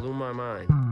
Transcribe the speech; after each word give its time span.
blew 0.00 0.14
my 0.14 0.32
mind. 0.32 0.89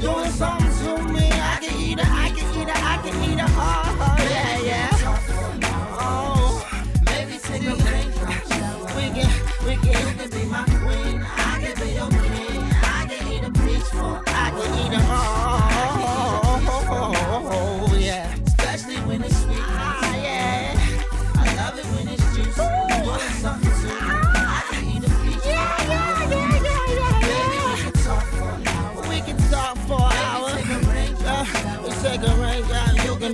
Doing 0.00 0.30
something 0.30 0.66
to 0.66 1.12
me. 1.12 1.28
I 1.30 1.58
can 1.60 1.80
eat 1.80 1.98
it, 1.98 2.06
I 2.06 2.30
can 2.30 2.60
eat 2.60 2.68
it, 2.68 2.84
I 2.84 2.96
can 3.02 3.30
eat 3.30 3.40
it. 3.40 3.47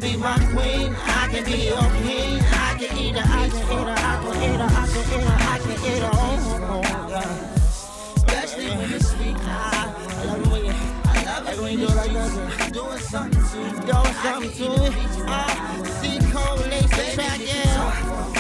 Can 0.01 0.11
be 0.11 0.17
my 0.17 0.39
queen. 0.53 0.97
I 1.07 1.29
can 1.31 1.45
be 1.45 1.69
your 1.71 1.89
king. 2.03 2.41
I 2.43 2.75
can 2.79 2.99
eat 2.99 3.15
it. 3.15 3.23
I 3.23 3.49
can 3.49 3.63
eat 3.71 3.87
it. 3.87 3.95
I 3.95 4.19
can 4.23 4.35
eat 4.43 4.55
it. 4.55 4.61
I 4.61 4.87
can 4.91 5.05
eat 5.07 5.23
it. 5.23 5.31
I 5.31 5.59
can 5.59 5.71
eat 5.71 6.03
it. 6.03 6.11
Oh, 6.13 6.19
oh, 6.19 6.73
oh, 6.75 7.09
yeah. 7.11 8.17
Especially 8.17 8.67
when 8.71 8.93
it's 8.93 9.09
sweet. 9.11 9.37
Ah, 9.39 9.95
I 9.95 10.25
love 10.25 10.51
when 10.51 10.65
you, 10.65 10.73
I 11.05 11.25
love 11.25 11.49
it 11.49 11.59
when 11.63 11.73
you 11.79 11.87
do 11.87 11.95
like 11.95 12.13
that. 12.13 12.73
Doing 12.73 12.99
something 12.99 13.45
to 13.45 13.57
me. 13.57 13.71
Doing 13.87 14.15
something 14.25 14.53
to 14.59 14.69
me. 14.91 15.03
Ah, 15.29 15.55
see 16.01 16.19
correlates 16.33 16.91
the 16.91 17.05
track, 17.15 17.39
yeah. 17.39 18.35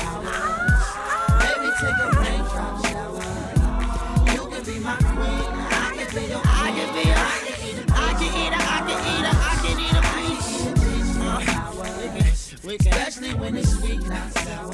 Baby, 1.38 1.70
take 1.78 2.00
a 2.02 2.08
raindrop 2.18 2.74
shower. 2.86 3.22
You 4.34 4.42
can 4.50 4.62
be 4.64 4.76
my 4.80 4.96
queen. 4.96 5.50
I 5.70 5.94
can 5.94 6.08
be 6.14 6.22
your 6.32 6.42
I 6.42 6.70
can 6.74 6.88
be 6.94 7.04
a, 7.10 7.14
I 7.14 7.38
can 7.46 7.58
eat 7.62 7.78
it. 7.78 7.86
I 7.94 8.10
can 8.18 8.30
eat 8.42 8.50
it. 8.50 8.66
I 8.66 9.54
can 9.62 9.78
eat 9.78 9.94
a 9.94 10.02
piece. 10.02 10.10
Uh, 10.10 10.13
we 12.64 12.78
can, 12.78 12.92
we 12.92 12.98
especially 12.98 13.34
when 13.34 13.56
it's 13.56 13.70
sweet. 13.78 14.00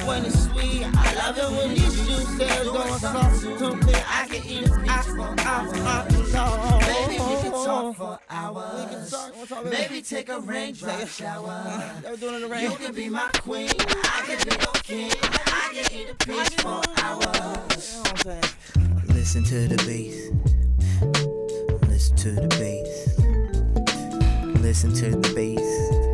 When 0.06 0.24
it's 0.24 0.44
sweet, 0.44 0.86
I 0.94 1.14
love 1.14 1.38
it 1.38 1.50
when 1.56 1.68
these 1.70 2.06
juices 2.06 2.38
doing 2.38 2.98
something 2.98 3.58
to 3.58 3.86
me. 3.86 3.92
I 4.06 4.26
can 4.28 4.46
eat 4.46 4.66
a 4.66 4.78
piece 4.80 5.06
for 5.06 5.34
hours. 5.40 6.32
No. 6.32 6.78
Baby, 6.80 7.12
we 7.12 7.18
can 7.18 7.52
talk 7.52 7.96
for 7.96 8.18
hours. 8.30 8.84
We 8.84 8.94
can 8.94 9.10
talk. 9.10 9.36
What's 9.36 9.52
up. 9.52 9.64
Maybe 9.64 10.02
take 10.02 10.28
a 10.28 10.40
raindrop 10.40 11.08
shower. 11.08 11.92
Y'all 12.04 12.16
doing 12.16 12.40
the 12.42 12.48
rain? 12.48 12.70
You 12.70 12.76
can 12.76 12.94
be 12.94 13.08
my 13.08 13.28
queen. 13.34 13.70
I 13.78 14.22
can 14.26 14.38
be 14.48 14.56
your 14.60 14.72
king. 14.82 15.12
I 15.22 15.70
can 15.72 15.92
eat 15.92 16.10
a 16.10 16.14
piece 16.14 16.54
for 16.54 16.82
hours. 16.98 17.90
You 17.90 17.96
know 17.96 18.02
what 18.02 18.10
I'm 18.10 18.16
saying? 18.18 18.44
Listen 19.08 19.44
to 19.44 19.68
the 19.68 19.76
bass. 19.86 20.30
Listen 21.88 22.16
to 22.16 22.30
the 22.32 22.48
bass. 22.48 23.18
Listen 24.60 24.92
to 24.94 25.10
the 25.10 25.34
bass. 25.34 26.09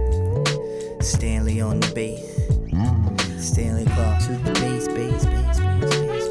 Stanley 1.06 1.60
on 1.60 1.78
the 1.78 1.92
bass. 1.94 2.20
Stanley 3.38 3.84
Clarke 3.84 4.18
to 4.24 4.32
the 4.38 4.52
bass, 4.54 4.88
bass, 4.88 5.24
bass, 5.24 5.60
bass, 5.60 5.90
bass, 6.00 6.28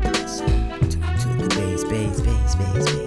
bass. 0.00 0.40
To, 1.22 1.28
the 1.36 1.48
bass, 1.54 1.84
bass, 1.84 2.20
bass, 2.22 2.54
bass, 2.56 2.84
bass, 2.86 3.05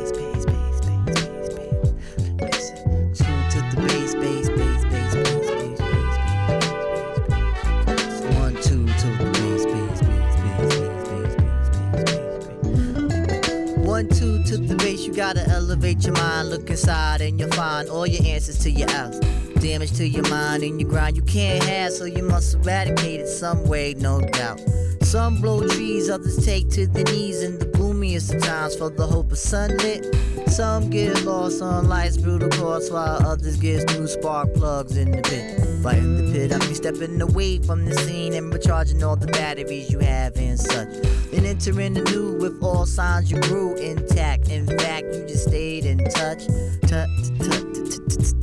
to 14.50 14.58
the 14.58 14.76
base, 14.78 15.06
you 15.06 15.14
gotta 15.14 15.48
elevate 15.48 16.04
your 16.04 16.16
mind. 16.16 16.50
Look 16.50 16.72
inside 16.72 17.22
and 17.22 17.40
you'll 17.40 17.52
find 17.52 17.88
all 17.88 18.08
your 18.08 18.26
answers 18.26 18.58
to 18.64 18.72
your 18.72 18.90
else. 18.90 19.20
Damage 19.60 19.92
to 19.98 20.08
your 20.08 20.28
mind 20.28 20.64
and 20.64 20.82
your 20.82 20.90
grind 20.90 21.16
you 21.16 21.22
can't 21.22 21.64
have, 21.66 21.94
so 21.94 22.06
you 22.06 22.24
must 22.24 22.56
eradicate 22.56 23.20
it 23.20 23.28
some 23.28 23.64
way, 23.68 23.94
no 23.94 24.22
doubt. 24.22 24.60
Some 25.04 25.40
blow 25.40 25.68
trees, 25.68 26.10
others 26.10 26.44
take 26.44 26.68
to 26.72 26.88
the 26.88 27.04
knees 27.04 27.44
in 27.44 27.60
the 27.60 27.69
gloomiest 28.10 28.34
of 28.34 28.42
times 28.42 28.76
for 28.76 28.90
the 28.90 29.06
hope 29.06 29.32
of 29.32 29.38
sunlit. 29.38 30.04
Some 30.50 30.90
get 30.90 31.24
lost 31.26 31.62
on 31.62 31.88
life's 31.88 32.18
brutal 32.18 32.50
course, 32.50 32.90
while 32.90 33.24
others 33.26 33.58
get 33.58 33.88
new 33.92 34.08
spark 34.08 34.52
plugs 34.56 34.98
in 34.98 35.12
the 35.12 35.22
pit. 35.22 35.84
But 35.84 35.98
in 35.98 36.16
the 36.18 36.32
pit, 36.32 36.52
I 36.52 36.58
mean 36.58 36.74
stepping 36.74 37.22
away 37.22 37.60
from 37.60 37.86
the 37.86 37.94
scene 37.94 38.34
and 38.34 38.52
recharging 38.52 39.04
all 39.04 39.16
the 39.16 39.28
batteries 39.28 39.92
you 39.92 40.00
have 40.00 40.36
and 40.38 40.60
such. 40.60 40.90
Then 41.32 41.46
entering 41.46 41.94
the 41.94 42.02
new 42.02 42.38
with 42.40 42.64
all 42.64 42.88
signs 42.88 43.32
you 43.32 43.40
grew 43.42 43.76
intact. 43.76 44.50
In 44.50 44.66
fact, 44.66 45.06
you 45.14 45.26
just 45.28 45.48
stayed 45.48 45.86
in 45.86 46.00
touch. 46.10 46.48
Touch, 46.88 47.10
touch, 47.38 47.62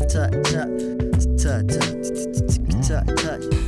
touch, 0.08 0.30
touch, 0.46 0.86
touch, 1.42 1.66
touch, 1.66 2.86
touch, 2.86 3.16
touch. 3.22 3.66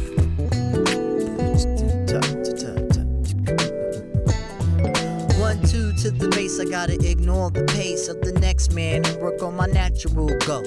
To 5.99 6.13
the 6.13 6.29
base, 6.29 6.61
I 6.61 6.65
gotta 6.65 6.95
ignore 6.95 7.51
the 7.51 7.65
pace 7.65 8.07
of 8.07 8.21
the 8.21 8.31
next 8.33 8.73
man 8.73 9.05
and 9.05 9.21
work 9.21 9.43
on 9.43 9.57
my 9.57 9.67
natural 9.67 10.29
go. 10.47 10.63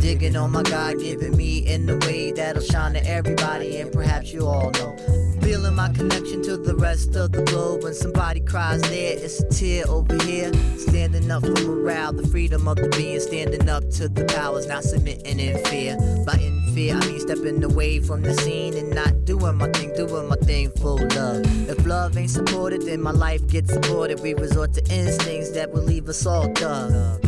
Digging 0.00 0.36
on 0.36 0.52
my 0.52 0.62
God 0.62 1.00
given 1.00 1.36
me 1.36 1.58
in 1.66 1.90
a 1.90 1.96
way 2.06 2.30
that'll 2.30 2.62
shine 2.62 2.92
to 2.92 3.04
everybody, 3.04 3.78
and 3.78 3.90
perhaps 3.90 4.32
you 4.32 4.46
all 4.46 4.70
know. 4.70 5.25
Feeling 5.46 5.76
my 5.76 5.88
connection 5.90 6.42
to 6.42 6.56
the 6.56 6.74
rest 6.74 7.14
of 7.14 7.30
the 7.30 7.40
globe. 7.44 7.84
When 7.84 7.94
somebody 7.94 8.40
cries 8.40 8.82
there, 8.82 9.16
it's 9.16 9.38
a 9.38 9.48
tear 9.48 9.84
over 9.88 10.20
here. 10.24 10.52
Standing 10.76 11.30
up 11.30 11.46
for 11.46 11.52
morale, 11.62 12.12
the 12.12 12.26
freedom 12.26 12.66
of 12.66 12.74
the 12.74 12.88
being. 12.88 13.20
Standing 13.20 13.68
up 13.68 13.88
to 13.90 14.08
the 14.08 14.24
powers, 14.24 14.66
not 14.66 14.82
submitting 14.82 15.38
in 15.38 15.64
fear. 15.66 15.96
By 16.26 16.32
in 16.40 16.74
fear, 16.74 16.96
I 16.96 17.06
mean 17.06 17.20
stepping 17.20 17.62
away 17.62 18.00
from 18.00 18.22
the 18.22 18.34
scene 18.34 18.76
and 18.76 18.90
not 18.90 19.24
doing 19.24 19.54
my 19.54 19.68
thing, 19.68 19.94
doing 19.94 20.28
my 20.28 20.34
thing 20.34 20.68
full 20.72 20.98
love. 21.14 21.46
If 21.70 21.86
love 21.86 22.18
ain't 22.18 22.30
supported, 22.30 22.82
then 22.82 23.00
my 23.00 23.12
life 23.12 23.46
gets 23.46 23.72
supported. 23.72 24.18
We 24.18 24.34
resort 24.34 24.72
to 24.74 24.80
instincts 24.92 25.52
that 25.52 25.70
will 25.70 25.84
leave 25.84 26.08
us 26.08 26.26
all 26.26 26.52
dug. 26.54 27.22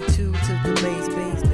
Two 0.00 0.32
to 0.32 0.60
the 0.64 0.80
bass, 0.82 1.08
bass. 1.08 1.42
base. 1.44 1.53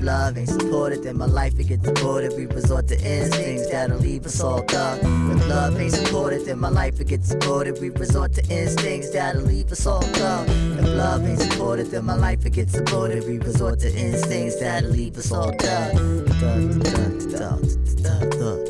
If 0.00 0.06
love 0.06 0.38
ain't 0.38 0.48
supported, 0.48 1.02
then 1.02 1.18
my 1.18 1.26
life 1.26 1.60
it 1.60 1.64
gets 1.64 1.86
aborted. 1.86 2.32
We 2.34 2.46
resort 2.46 2.88
to 2.88 2.94
instincts 2.94 3.70
that'll 9.10 9.44
leave 9.44 9.70
us 9.70 9.84
all 9.84 10.00
thug. 10.00 10.48
If 10.48 10.88
love 10.96 11.26
ain't 11.26 11.38
supported, 11.38 11.90
then 11.90 12.06
my 12.06 12.16
life 12.16 12.46
it 12.46 12.54
gets 12.54 12.78
aborted. 12.78 13.24
We 13.28 13.36
resort 13.40 13.80
to 13.80 13.94
instincts 13.94 14.58
that'll 14.58 14.88
leave 14.88 15.18
us 15.18 15.30
all 15.30 15.52
thug. 15.52 15.98
Thug, 16.40 16.82
thug, 16.82 17.66
thug, 18.00 18.32
thug, 18.32 18.69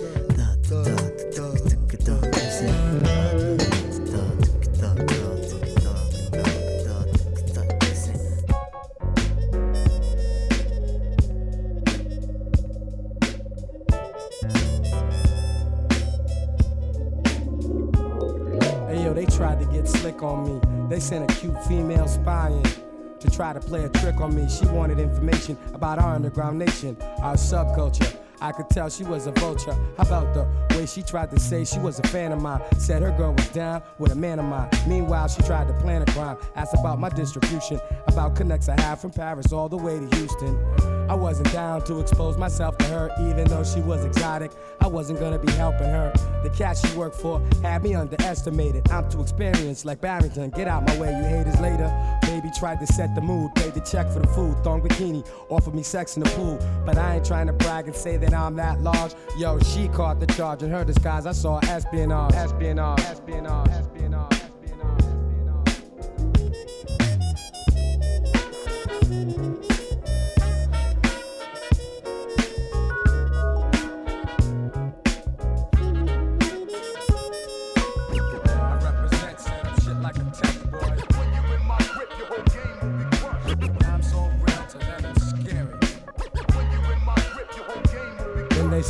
thug. 23.21 23.33
try 23.33 23.53
to 23.53 23.61
play 23.61 23.85
a 23.85 23.89
trick 23.89 24.21
on 24.21 24.35
me. 24.35 24.49
She 24.49 24.67
wanted 24.67 24.99
information 24.99 25.57
about 25.75 25.99
our 25.99 26.15
underground 26.15 26.59
nation, 26.59 26.97
our 27.21 27.35
subculture. 27.35 28.17
I 28.43 28.53
could 28.53 28.71
tell 28.71 28.89
she 28.89 29.05
was 29.05 29.27
a 29.27 29.33
vulture. 29.33 29.75
How 29.99 30.05
about 30.05 30.33
the 30.33 30.77
way 30.77 30.87
she 30.87 31.03
tried 31.03 31.31
to 31.31 31.39
say 31.39 31.65
she 31.65 31.79
was 31.79 31.99
a 31.99 32.03
fan 32.05 32.33
of 32.33 32.41
mine? 32.41 32.63
Said 32.79 33.03
her 33.03 33.11
girl 33.11 33.35
was 33.35 33.49
down 33.49 33.83
with 33.99 34.13
a 34.13 34.15
man 34.15 34.39
of 34.39 34.47
mine. 34.47 34.71
Meanwhile, 34.87 35.29
she 35.29 35.43
tried 35.43 35.69
to 35.69 35.75
plan 35.75 36.03
a 36.03 36.07
crime. 36.07 36.39
Asked 36.57 36.75
about 36.75 36.99
my 36.99 37.11
distribution, 37.11 37.79
about 38.07 38.37
connects 38.37 38.69
I 38.69 38.81
have 38.81 39.01
from 39.01 39.11
Paris 39.11 39.53
all 39.53 39.69
the 39.69 39.77
way 39.77 39.99
to 39.99 40.17
Houston. 40.17 41.00
I 41.11 41.15
wasn't 41.15 41.51
down 41.53 41.83
to 41.87 41.99
expose 41.99 42.39
myself 42.39 42.79
to 42.79 42.85
her, 42.85 43.11
even 43.23 43.49
though 43.49 43.65
she 43.65 43.81
was 43.81 44.05
exotic. 44.05 44.53
I 44.81 44.87
wasn't 44.87 45.19
gonna 45.19 45.41
be 45.41 45.51
helping 45.55 45.89
her. 45.89 46.13
The 46.45 46.51
cat 46.51 46.77
she 46.77 46.97
worked 46.97 47.17
for 47.17 47.43
had 47.63 47.83
me 47.83 47.97
underestimated. 47.97 48.89
I'm 48.93 49.11
too 49.11 49.21
experienced, 49.21 49.85
like 49.85 50.01
Barrington. 50.01 50.51
Get 50.51 50.69
out 50.69 50.87
my 50.87 50.97
way, 51.01 51.09
you 51.09 51.25
haters 51.25 51.59
later. 51.59 51.93
Baby 52.23 52.53
tried 52.57 52.79
to 52.79 52.87
set 52.87 53.13
the 53.17 53.21
mood, 53.21 53.53
paid 53.57 53.75
the 53.75 53.81
check 53.81 54.09
for 54.13 54.21
the 54.21 54.29
food, 54.29 54.63
thong 54.63 54.83
bikini, 54.83 55.27
offered 55.49 55.75
me 55.75 55.83
sex 55.83 56.17
in 56.17 56.23
the 56.23 56.31
pool. 56.31 56.61
But 56.87 56.97
I 56.97 57.17
ain't 57.17 57.27
trying 57.27 57.49
to 57.49 57.55
brag 57.55 57.87
and 57.89 57.97
say 57.97 58.17
that 58.17 58.33
I'm 58.33 58.55
that 58.55 58.81
large. 58.81 59.15
Yo, 59.37 59.59
she 59.59 59.89
caught 59.89 60.21
the 60.21 60.27
charge 60.27 60.63
in 60.63 60.71
her 60.71 60.85
disguise. 60.85 61.27
I 61.27 61.33
saw 61.33 61.59
espionage, 61.59 62.35
espionage, 62.35 63.01
espionage, 63.01 63.69
espionage. 63.71 64.40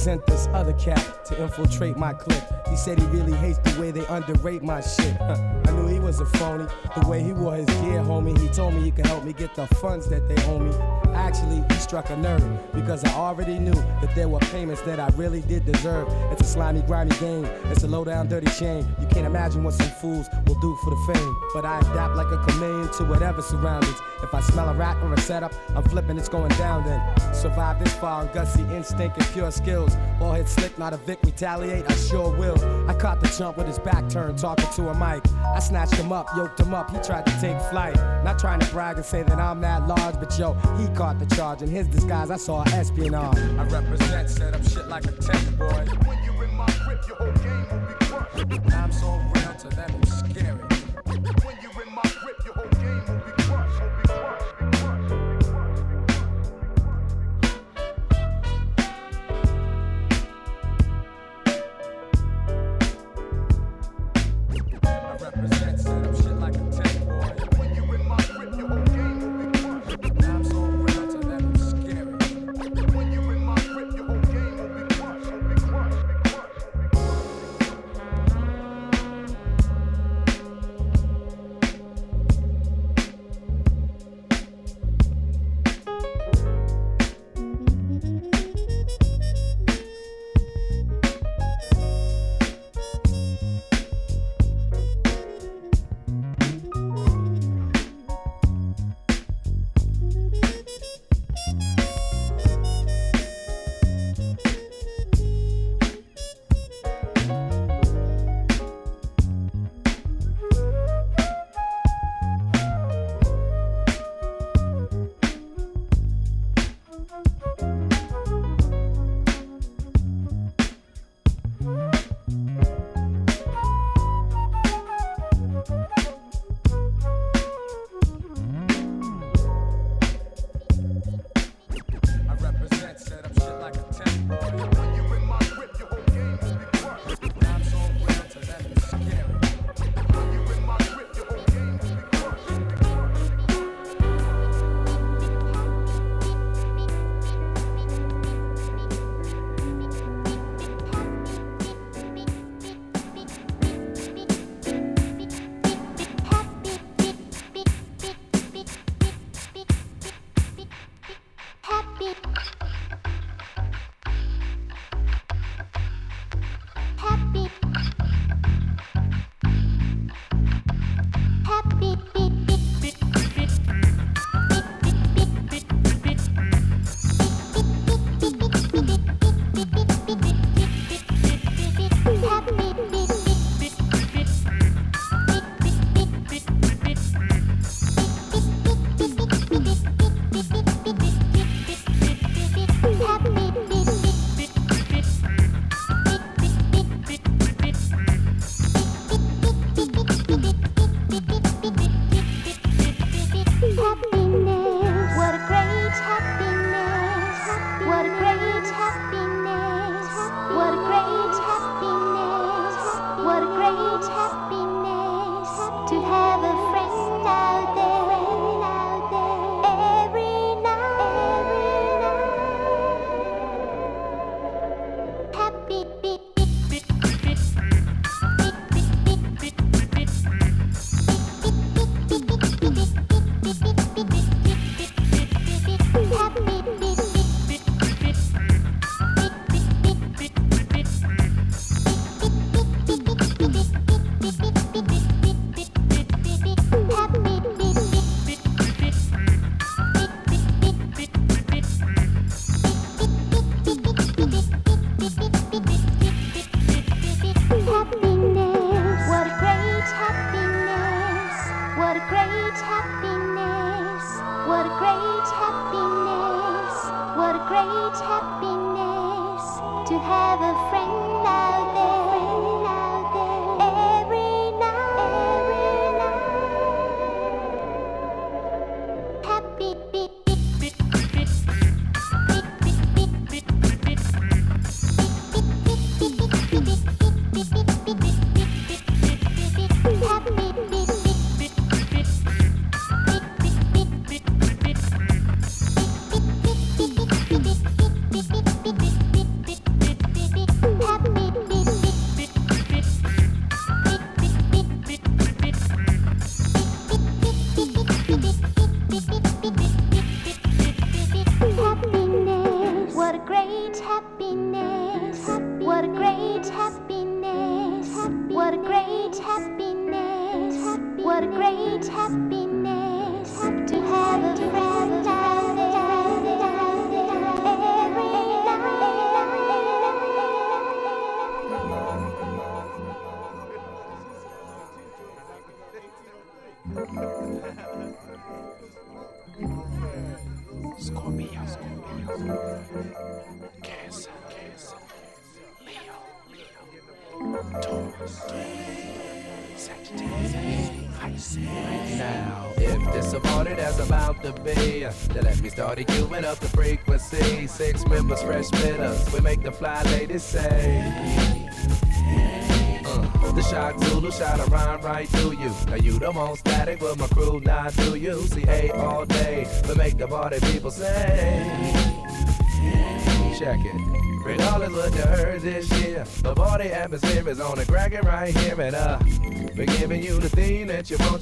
Sent 0.01 0.25
this 0.25 0.47
other 0.55 0.73
cat 0.73 1.20
to 1.31 1.43
infiltrate 1.43 1.97
my 1.97 2.13
clique. 2.13 2.43
He 2.69 2.77
said 2.77 2.99
he 2.99 3.07
really 3.07 3.33
hates 3.33 3.59
the 3.59 3.81
way 3.81 3.91
they 3.91 4.07
underrate 4.07 4.63
my 4.63 4.81
shit. 4.81 5.21
I 5.21 5.73
knew 5.73 5.87
he 5.87 5.99
was 5.99 6.21
a 6.21 6.27
phony. 6.27 6.67
The 7.01 7.09
way 7.09 7.23
he 7.23 7.33
wore 7.33 7.57
his 7.57 7.67
gear, 7.67 8.01
homie. 8.01 8.39
He 8.39 8.49
told 8.49 8.75
me 8.75 8.83
he 8.83 8.91
could 8.91 9.07
help 9.07 9.25
me 9.25 9.33
get 9.33 9.55
the 9.55 9.67
funds 9.67 10.09
that 10.09 10.29
they 10.29 10.41
owe 10.45 10.59
me. 10.59 10.75
Actually, 11.15 11.65
he 11.69 11.75
struck 11.81 12.11
a 12.11 12.17
nerve 12.17 12.43
because 12.73 13.05
I 13.05 13.13
already 13.15 13.59
knew 13.59 13.73
that 13.73 14.15
there 14.15 14.29
were 14.29 14.39
payments 14.39 14.83
that 14.83 15.01
I 15.01 15.09
really 15.17 15.41
did 15.43 15.65
deserve. 15.65 16.09
It's 16.33 16.43
a 16.43 16.45
slimy, 16.45 16.83
grimy 16.83 17.17
game. 17.17 17.45
It's 17.71 17.83
a 17.83 17.89
low 17.89 18.05
down, 18.05 18.29
dirty 18.29 18.51
shame. 18.51 18.87
You 19.01 19.07
can't 19.07 19.27
imagine 19.27 19.65
what 19.65 19.75
some 19.75 19.91
fools 20.01 20.27
will 20.47 20.61
do 20.61 20.77
for 20.85 20.91
the 20.91 21.13
fame. 21.13 21.37
But 21.55 21.65
I 21.65 21.79
adapt 21.81 22.17
like 22.17 22.31
a 22.31 22.39
chameleon 22.45 22.93
to 22.95 23.05
whatever 23.05 23.43
surroundings. 23.43 23.99
If 24.23 24.35
I 24.35 24.41
smell 24.41 24.69
a 24.69 24.75
rat 24.75 24.97
or 25.03 25.13
a 25.13 25.21
setup, 25.21 25.53
I'm 25.75 25.83
flipping, 25.85 26.19
it's 26.19 26.29
going 26.29 26.51
down 26.53 26.85
then. 26.85 27.35
Survive 27.35 27.83
this 27.83 27.95
far 27.95 28.21
on 28.21 28.29
gutsy 28.29 28.71
instinct 28.73 29.17
and 29.17 29.27
pure 29.33 29.51
skills. 29.51 29.97
All 30.21 30.33
hit 30.35 30.49
slick, 30.49 30.79
not 30.79 30.93
a 30.93 30.99
Vic, 30.99 31.20
retaliate, 31.25 31.85
I 31.89 31.95
sure 31.95 32.37
will. 32.37 32.57
I 32.89 32.95
caught 32.95 33.21
the 33.21 33.29
chump 33.29 33.57
with 33.57 33.67
his 33.67 33.79
back 33.79 34.09
turned, 34.09 34.39
talking 34.39 34.69
to 34.75 34.89
a 34.89 34.95
mic. 34.95 35.23
I 35.55 35.59
snatched 35.61 35.95
him 35.95 36.13
up, 36.13 36.29
yoked 36.37 36.61
him 36.61 36.75
up, 36.75 36.91
he 36.91 36.99
tried 36.99 37.27
to 37.27 37.41
take 37.41 37.61
flight. 37.71 37.97
Not 38.25 38.39
trying 38.39 38.61
to 38.61 38.67
brag 38.67 38.97
and 38.97 39.05
say 39.05 39.23
that 39.23 39.39
I'm 39.39 39.61
that 39.61 39.87
large, 39.87 40.15
but 40.17 40.37
yo, 40.39 40.55
he 40.79 40.89
caught 40.95 41.19
the 41.19 41.27
charge. 41.35 41.63
In 41.63 41.69
his 41.69 41.87
disguise, 41.87 42.31
I 42.31 42.37
saw 42.37 42.63
espionage. 42.63 43.39
I 43.39 43.65
represent, 43.65 44.31
set 44.31 44.55
up 44.55 44.63
shit 44.65 44.89
like 44.89 45.05
a 45.05 45.13
tech 45.13 45.43
boy. 45.59 45.87
When 46.07 46.23
you're 46.25 46.45
in 46.45 46.55
my 46.55 46.67
grip, 46.85 47.07
your 47.07 47.17
whole 47.17 47.33
game 47.33 47.67
will 47.71 48.49
be 48.49 48.59
crushed. 48.59 48.75
I'm 48.75 48.93
so 48.93 49.21
real 49.35 49.55
to 49.55 49.69
them, 49.69 49.91
it's 50.03 50.19
scary. 50.19 50.61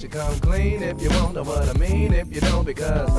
You 0.09 0.21
come 0.21 0.39
clean 0.41 0.83
if 0.83 1.01
you 1.03 1.11
want, 1.11 1.35
know 1.35 1.43
what 1.43 1.69
I 1.69 1.79
mean 1.79 2.13
if 2.13 2.33
you 2.35 2.41
don't, 2.41 2.65
because 2.65 3.11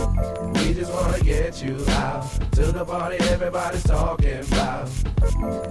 we 0.56 0.74
just 0.74 0.92
wanna 0.92 1.20
get 1.22 1.62
you 1.62 1.84
out 1.90 2.24
to 2.54 2.72
the 2.72 2.86
party 2.86 3.18
everybody's 3.30 3.84
talking 3.84 4.40
about. 4.40 4.90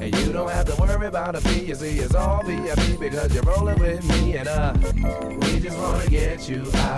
And 0.00 0.14
you 0.18 0.32
don't 0.32 0.50
have 0.50 0.66
to 0.66 0.80
worry 0.80 1.06
about 1.06 1.34
a 1.34 1.40
fee, 1.40 1.66
you 1.66 1.74
see, 1.74 1.98
it's 1.98 2.14
all 2.14 2.42
VIP 2.44 3.00
because 3.00 3.34
you're 3.34 3.42
rolling 3.44 3.78
with 3.78 4.04
me 4.08 4.36
and 4.36 4.48
uh. 4.48 4.74
We 5.40 5.60
just 5.60 5.78
wanna 5.78 6.08
get 6.08 6.48
you 6.48 6.70
out 6.74 6.97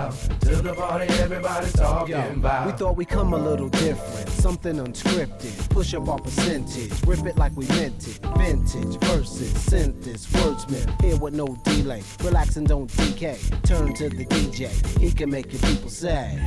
the 0.75 0.81
party 0.81 1.05
everybody's 1.15 1.73
talking 1.73 2.15
Yo, 2.15 2.31
about. 2.31 2.65
We 2.65 2.71
thought 2.73 2.95
we 2.95 3.05
come 3.05 3.33
a 3.33 3.37
little 3.37 3.69
different, 3.69 4.29
something 4.29 4.75
unscripted. 4.75 5.69
Push 5.69 5.93
up 5.93 6.07
our 6.07 6.19
percentage, 6.19 6.91
rip 7.05 7.25
it 7.25 7.37
like 7.37 7.55
we 7.55 7.67
meant 7.67 8.07
it. 8.07 8.19
Vintage 8.37 8.97
verses, 9.01 9.51
synthesis, 9.63 10.27
wordsmith, 10.27 11.01
here 11.01 11.17
with 11.17 11.33
no 11.33 11.47
delay. 11.63 12.03
Relax 12.23 12.57
and 12.57 12.67
don't 12.67 12.95
decay. 12.97 13.37
Turn 13.63 13.93
to 13.95 14.09
the 14.09 14.25
DJ, 14.25 14.69
he 14.99 15.11
can 15.11 15.29
make 15.29 15.51
your 15.51 15.61
people 15.61 15.89
say. 15.89 16.39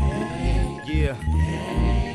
Yeah. 0.87 1.17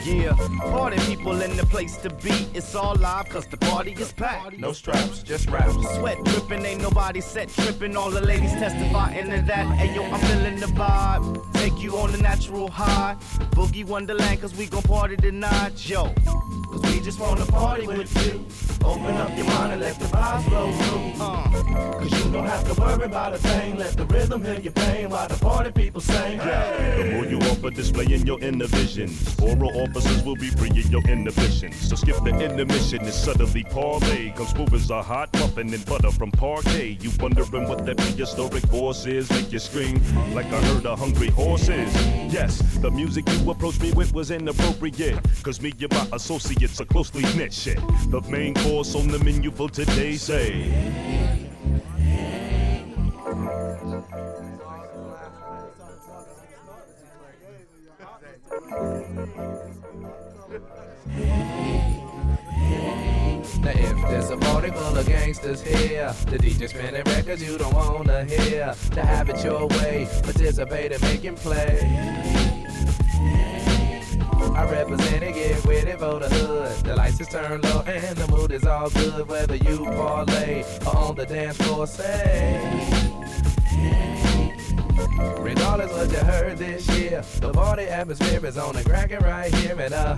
Yeah, 0.05 0.33
party 0.61 0.97
people 1.01 1.41
in 1.41 1.57
the 1.57 1.65
place 1.65 1.97
to 1.97 2.09
be. 2.09 2.31
It's 2.53 2.73
all 2.73 2.95
live 2.95 3.27
cause 3.29 3.45
the 3.45 3.57
party 3.57 3.91
is 3.91 4.13
packed. 4.13 4.57
No 4.57 4.71
straps, 4.71 5.21
just 5.21 5.49
raps. 5.49 5.73
Sweat 5.97 6.17
dripping, 6.23 6.65
ain't 6.65 6.81
nobody 6.81 7.21
set 7.21 7.49
tripping. 7.49 7.97
All 7.97 8.09
the 8.09 8.21
ladies 8.21 8.53
testifying 8.53 9.29
to 9.29 9.41
that. 9.41 9.65
Hey 9.75 9.93
yo, 9.93 10.03
I'm 10.05 10.19
feeling 10.21 10.59
the 10.59 10.67
vibe. 10.67 11.53
Take 11.53 11.79
you 11.81 11.97
on 11.99 12.11
the 12.13 12.17
natural 12.17 12.69
high. 12.69 13.15
Boogie 13.51 13.85
Wonderland 13.85 14.41
cause 14.41 14.55
we 14.55 14.67
gon' 14.67 14.81
party 14.83 15.17
tonight, 15.17 15.87
yo. 15.87 16.13
Cause 16.71 16.88
we 16.99 17.05
just 17.05 17.19
wanna 17.19 17.45
party 17.45 17.87
with 17.87 18.11
you. 18.25 18.45
Open 18.83 19.15
up 19.15 19.35
your 19.37 19.45
mind 19.45 19.73
and 19.73 19.81
let 19.81 19.97
the 19.99 20.05
vibes 20.05 20.43
flow 20.43 20.71
through. 20.71 21.23
Uh. 21.23 21.49
Cause 21.99 22.25
you 22.25 22.31
don't 22.31 22.45
have 22.45 22.65
to 22.73 22.81
worry 22.81 23.05
about 23.05 23.33
a 23.33 23.37
thing. 23.37 23.77
Let 23.77 23.93
the 23.95 24.05
rhythm 24.05 24.43
heal 24.43 24.59
your 24.59 24.73
pain 24.73 25.09
while 25.09 25.27
the 25.27 25.35
party 25.35 25.71
people 25.71 26.01
sing. 26.01 26.39
Hey. 26.39 27.03
The 27.03 27.11
more 27.15 27.25
you 27.25 27.37
offer, 27.39 27.69
displaying 27.69 28.25
your 28.25 28.41
inner 28.41 28.67
vision. 28.67 29.13
Oral 29.41 29.81
officers 29.81 30.23
will 30.23 30.35
be 30.35 30.49
freeing 30.49 30.87
your 30.89 31.01
inhibitions. 31.07 31.75
So 31.87 31.95
skip 31.95 32.17
the 32.23 32.37
intermission 32.37 32.99
and 32.99 33.13
suddenly 33.13 33.63
parlay. 33.63 34.31
Come 34.31 34.47
smooth 34.47 34.73
as 34.73 34.89
a 34.89 35.01
hot 35.01 35.31
muffin 35.33 35.73
and 35.73 35.85
butter 35.85 36.11
from 36.11 36.31
Parkay. 36.31 37.01
You 37.01 37.11
wondering 37.19 37.67
what 37.67 37.85
that 37.85 37.97
prehistoric 37.97 38.65
force 38.67 39.05
is? 39.05 39.29
Make 39.29 39.51
you 39.51 39.59
scream 39.59 40.01
like 40.33 40.47
I 40.47 40.61
heard 40.61 40.85
a 40.85 40.95
hungry 40.95 41.29
horses. 41.29 41.93
Yes, 42.33 42.59
the 42.79 42.91
music 42.91 43.25
you 43.29 43.51
approached 43.51 43.81
me 43.81 43.91
with 43.93 44.13
was 44.13 44.31
inappropriate. 44.31 45.19
Cause 45.43 45.61
me 45.61 45.73
and 45.79 45.91
my 45.91 46.07
associates 46.13 46.81
are 46.81 46.88
closely 46.89 47.21
knit 47.37 47.53
shit. 47.53 47.79
The 48.09 48.21
main 48.29 48.53
course 48.55 48.95
on 48.95 49.07
the 49.07 49.19
menu 49.19 49.51
for 49.51 49.69
today 49.69 50.15
say. 50.15 50.69
Now 63.61 63.71
if 63.71 64.09
there's 64.09 64.29
a 64.31 64.37
party 64.37 64.71
full 64.71 64.97
of 64.97 65.05
gangsters 65.05 65.61
here, 65.61 66.13
the 66.27 66.37
DJ 66.37 66.69
spinning 66.69 67.03
records 67.05 67.43
you 67.43 67.57
don't 67.57 67.73
wanna 67.73 68.25
hear. 68.25 68.73
To 68.91 69.01
have 69.01 69.29
it 69.29 69.43
your 69.43 69.67
way, 69.67 70.07
participate 70.23 70.91
in 70.91 71.01
making 71.01 71.35
play. 71.35 72.39
I 74.55 74.69
represent 74.69 75.23
it, 75.23 75.33
get 75.33 75.65
with 75.65 75.87
it 75.87 75.99
for 75.99 76.19
the 76.19 76.29
hood. 76.29 76.85
The 76.85 76.95
lights 76.95 77.19
is 77.19 77.27
turned 77.27 77.63
low 77.63 77.81
and 77.81 78.17
the 78.17 78.27
mood 78.31 78.51
is 78.51 78.65
all 78.65 78.89
good. 78.89 79.27
Whether 79.27 79.55
you 79.55 79.85
parlay 79.85 80.63
or 80.85 80.97
on 80.97 81.15
the 81.15 81.25
dance 81.25 81.57
floor, 81.57 81.87
say. 81.87 83.09
Regardless 85.39 85.91
what 85.91 86.11
you 86.11 86.17
heard 86.19 86.57
this 86.57 86.87
year, 86.89 87.23
the 87.39 87.51
party 87.51 87.83
atmosphere 87.83 88.45
is 88.45 88.57
on 88.57 88.75
the 88.75 88.83
cracking 88.83 89.19
right 89.19 89.53
here. 89.55 89.79
And 89.79 89.93
uh, 89.93 90.15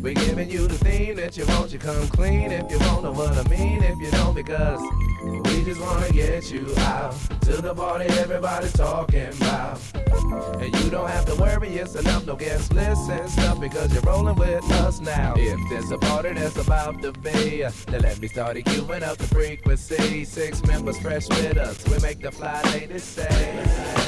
we're 0.00 0.14
giving 0.14 0.50
you 0.50 0.66
the 0.66 0.78
theme 0.78 1.16
that 1.16 1.36
you 1.36 1.46
want. 1.46 1.72
You 1.72 1.78
come 1.78 2.08
clean 2.08 2.52
if 2.52 2.70
you 2.70 2.78
want 2.78 3.02
know 3.02 3.12
what 3.12 3.36
I 3.36 3.48
mean. 3.48 3.82
If 3.82 3.98
you 3.98 4.10
don't, 4.10 4.34
because 4.34 4.80
we 5.22 5.64
just 5.64 5.80
wanna 5.80 6.10
get 6.10 6.50
you 6.50 6.72
out 6.78 7.14
to 7.42 7.60
the 7.60 7.74
party 7.74 8.06
everybody's 8.18 8.72
talking 8.72 9.28
about. 9.28 9.80
And 10.60 10.74
you 10.80 10.90
don't 10.90 11.08
have 11.08 11.26
to 11.26 11.34
worry, 11.34 11.68
it's 11.76 11.94
enough, 11.94 12.26
no 12.26 12.36
guest 12.36 12.72
list 12.72 13.10
and 13.10 13.28
stuff 13.28 13.60
because 13.60 13.92
you're 13.92 14.02
rolling 14.02 14.36
with 14.36 14.64
us 14.72 15.00
now. 15.00 15.34
If 15.36 15.58
there's 15.68 15.90
a 15.90 15.98
party 15.98 16.32
that's 16.34 16.56
about 16.56 17.02
to 17.02 17.12
be, 17.12 17.64
then 17.86 18.02
let 18.02 18.20
me 18.20 18.28
start 18.28 18.56
queuing 18.56 19.02
up 19.02 19.18
the 19.18 19.26
frequency. 19.26 20.24
Six 20.24 20.64
members 20.64 20.98
fresh 20.98 21.28
with 21.28 21.56
us, 21.56 21.86
we 21.88 21.98
make 22.00 22.20
the 22.20 22.30
fly 22.30 22.62
ladies 22.72 23.04
say. 23.04 23.99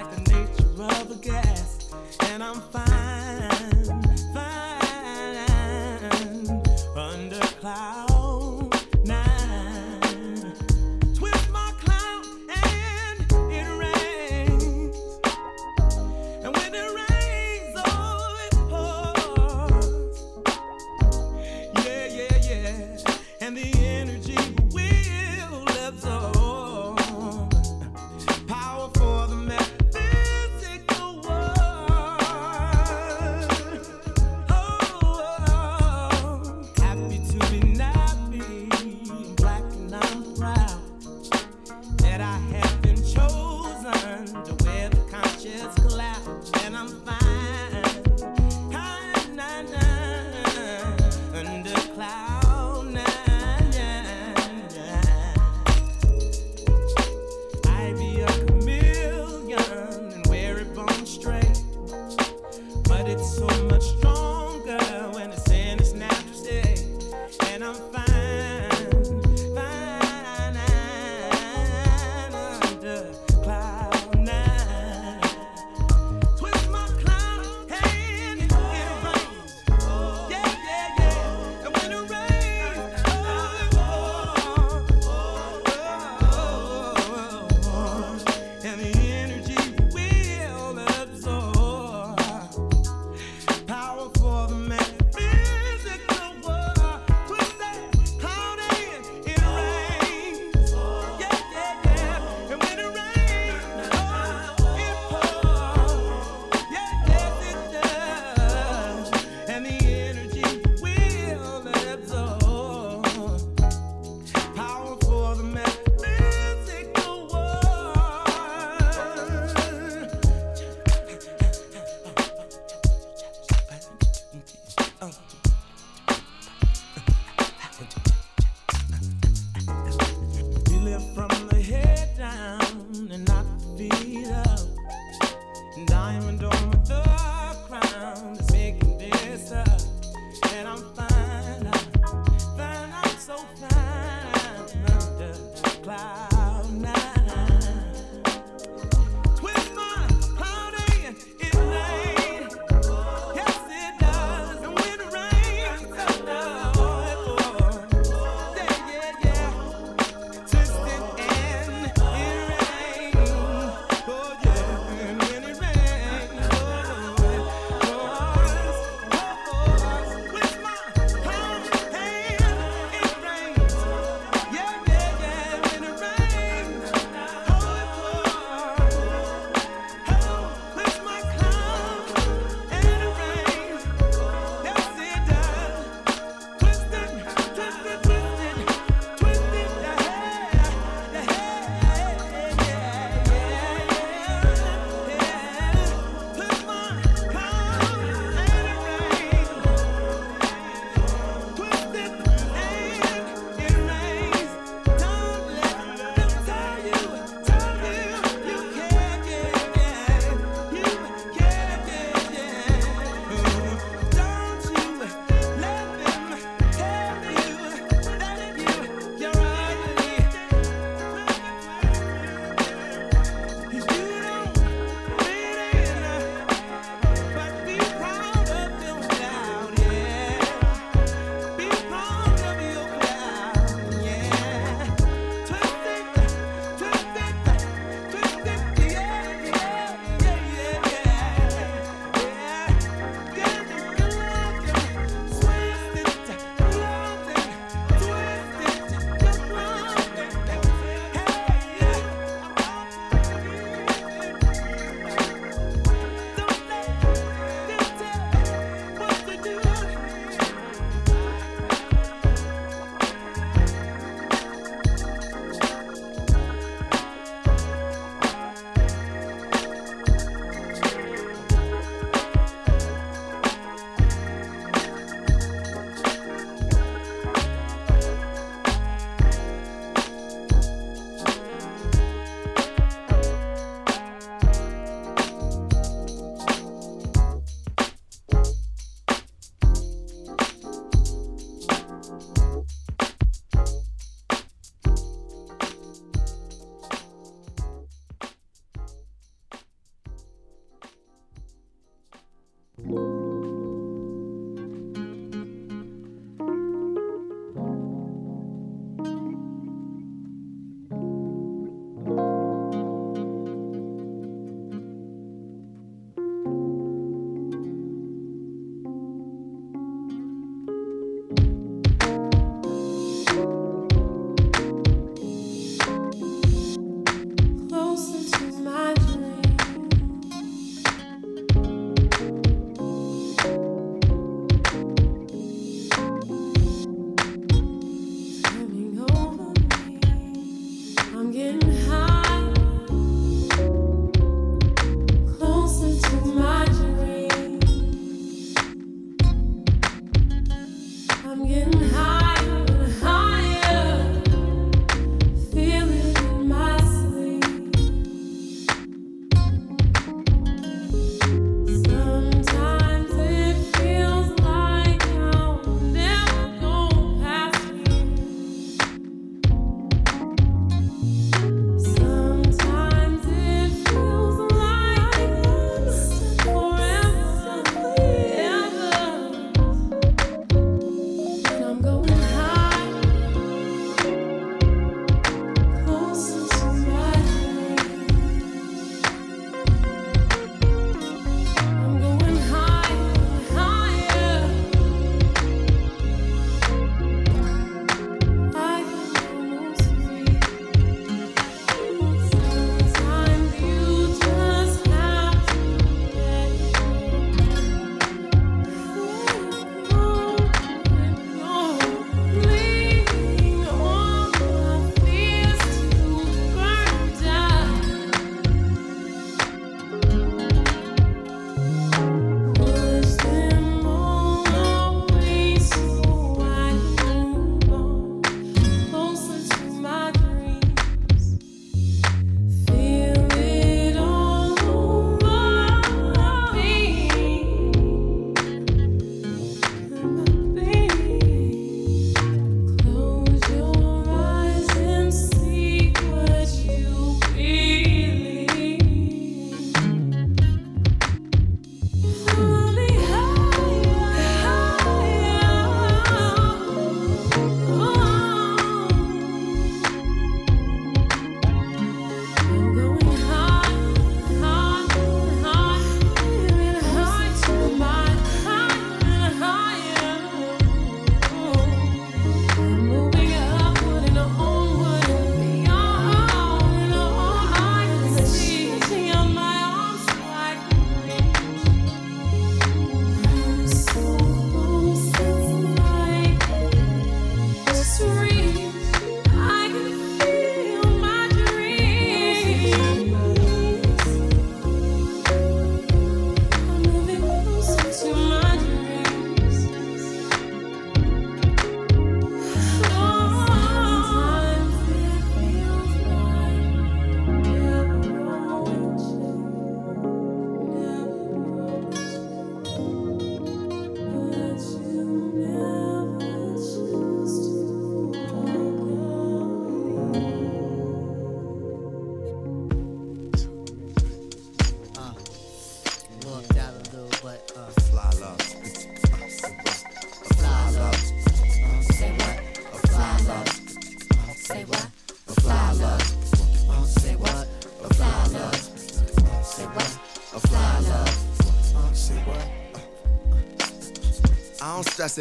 like 0.00 0.24
the 0.24 0.30
nature 0.30 0.82
of 0.82 1.10
a 1.10 1.14
gas, 1.22 1.90
and 2.28 2.42
I'm 2.42 2.60
fine. 2.60 2.85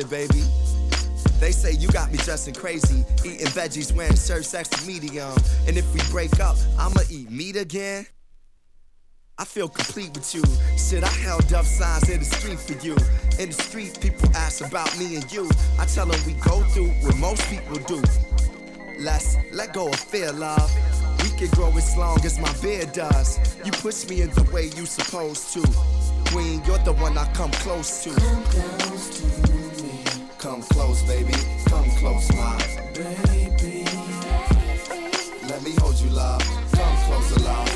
Baby. 0.03 0.43
They 1.39 1.51
say 1.51 1.71
you 1.71 1.87
got 1.87 2.11
me 2.11 2.17
dressing 2.17 2.53
crazy, 2.53 3.05
eating 3.23 3.47
veggies, 3.47 3.95
wearing 3.95 4.17
shirts 4.17 4.53
extra 4.53 4.85
medium. 4.85 5.31
And 5.67 5.77
if 5.77 5.93
we 5.93 6.01
break 6.11 6.37
up, 6.41 6.57
I'ma 6.77 7.01
eat 7.09 7.31
meat 7.31 7.55
again. 7.55 8.05
I 9.37 9.45
feel 9.45 9.69
complete 9.69 10.13
with 10.13 10.35
you. 10.35 10.43
Shit, 10.77 11.03
I 11.03 11.07
held 11.07 11.51
up 11.53 11.65
signs 11.65 12.09
in 12.09 12.19
the 12.19 12.25
street 12.25 12.59
for 12.59 12.73
you. 12.85 12.95
In 13.39 13.49
the 13.49 13.55
street, 13.55 13.97
people 14.01 14.29
ask 14.35 14.65
about 14.65 14.97
me 14.97 15.15
and 15.15 15.31
you. 15.31 15.49
I 15.79 15.85
tell 15.85 16.05
them 16.05 16.19
we 16.25 16.33
go 16.33 16.61
through 16.71 16.89
what 17.03 17.15
most 17.17 17.49
people 17.49 17.77
do. 17.77 18.01
Let's 18.99 19.37
let 19.53 19.73
go 19.73 19.87
of 19.87 19.95
fear, 19.95 20.31
love. 20.33 20.71
We 21.23 21.29
can 21.37 21.49
grow 21.49 21.69
as 21.77 21.95
long 21.95 22.23
as 22.25 22.37
my 22.39 22.51
beard 22.61 22.91
does. 22.91 23.39
You 23.65 23.71
push 23.71 24.07
me 24.09 24.21
in 24.21 24.29
the 24.31 24.43
way 24.53 24.65
you 24.75 24.85
supposed 24.85 25.53
to. 25.53 25.61
Queen, 26.31 26.61
you're 26.65 26.79
the 26.79 26.93
one 26.93 27.17
I 27.17 27.31
come 27.33 27.51
close 27.51 28.03
to. 28.03 28.09
Come 28.09 28.43
close 28.43 29.21
to. 29.21 29.44
Come 30.45 30.61
close, 30.61 31.01
baby. 31.01 31.33
Come 31.65 31.89
close, 31.97 32.31
my 32.35 32.55
baby. 32.93 33.83
Let 35.49 35.63
me 35.63 35.73
hold 35.79 35.99
you, 35.99 36.11
love. 36.11 36.39
Come 36.71 36.97
closer, 37.07 37.39
love. 37.39 37.67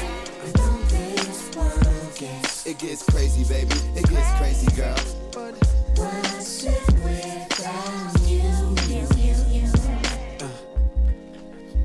It 2.67 2.77
gets 2.77 3.03
crazy, 3.10 3.43
baby. 3.51 3.75
It 3.95 4.08
gets 4.08 4.32
crazy, 4.38 4.67
girl. 4.75 4.95
But 5.32 5.55
what's 5.97 6.63
it 6.63 6.93
without 7.03 8.29
you? 8.29 8.43
Uh, 10.39 10.47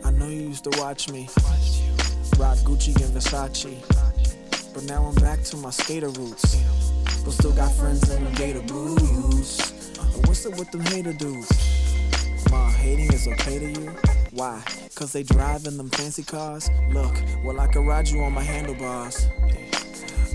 I 0.04 0.10
know 0.10 0.28
you 0.28 0.48
used 0.48 0.64
to 0.64 0.78
watch 0.78 1.08
me 1.10 1.30
rock 2.36 2.58
Gucci 2.58 2.94
and 3.02 3.14
Versace, 3.14 3.80
but 4.74 4.84
now 4.84 5.02
I'm 5.06 5.14
back 5.14 5.42
to 5.44 5.56
my 5.56 5.70
skater 5.70 6.10
roots. 6.10 6.56
But 7.24 7.32
still 7.32 7.52
got 7.52 7.72
friends 7.72 8.10
in 8.10 8.22
the 8.22 8.30
gator 8.32 8.60
blues. 8.60 9.23
What's 10.22 10.46
up 10.46 10.56
with 10.58 10.70
them 10.70 10.80
hater 10.82 11.12
dudes? 11.12 11.50
Ma, 12.50 12.70
hating 12.70 13.12
is 13.12 13.26
okay 13.26 13.58
to 13.58 13.80
you? 13.80 13.90
Why? 14.30 14.62
Cause 14.94 15.12
they 15.12 15.24
drive 15.24 15.66
in 15.66 15.76
them 15.76 15.90
fancy 15.90 16.22
cars? 16.22 16.70
Look, 16.90 17.14
well, 17.42 17.58
I 17.58 17.66
could 17.66 17.84
ride 17.84 18.08
you 18.08 18.22
on 18.22 18.32
my 18.32 18.42
handlebars. 18.42 19.26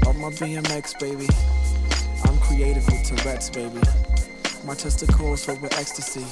Up 0.05 0.15
my 0.17 0.29
BMX, 0.31 0.99
baby. 0.99 1.27
I'm 2.25 2.37
creative 2.39 2.85
with 2.87 3.03
Tourette's, 3.05 3.49
baby. 3.49 3.79
My 4.65 4.75
testicles 4.75 5.45
filled 5.45 5.61
with 5.61 5.73
ecstasy. 5.77 6.25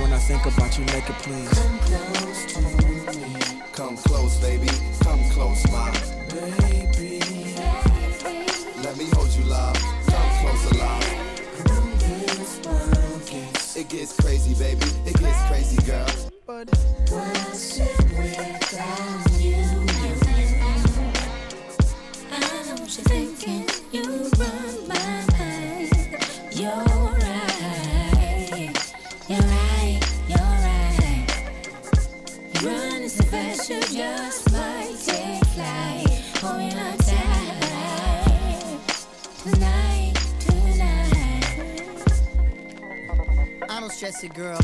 When 0.00 0.12
I 0.12 0.18
think 0.18 0.44
about 0.44 0.76
you 0.76 0.84
naked, 0.86 1.14
please. 1.22 1.48
Come 1.52 1.78
close 1.78 2.52
to 2.54 2.60
me. 2.60 3.62
Come 3.72 3.96
close, 3.96 4.40
baby. 4.40 4.68
Come 5.00 5.30
close, 5.30 5.64
my 5.70 5.90
baby. 6.28 6.91
It 13.82 13.88
gets 13.88 14.14
crazy, 14.20 14.54
baby. 14.54 14.86
It 15.04 15.18
gets 15.18 15.42
crazy, 15.48 15.82
girl. 15.82 16.06
But 16.46 16.70
without 17.10 17.56
you? 19.40 19.56
you 22.86 23.04
thinking 23.04 23.52
you 23.52 23.58
run 23.58 23.61
stress 44.02 44.24
it, 44.24 44.34
girl. 44.34 44.58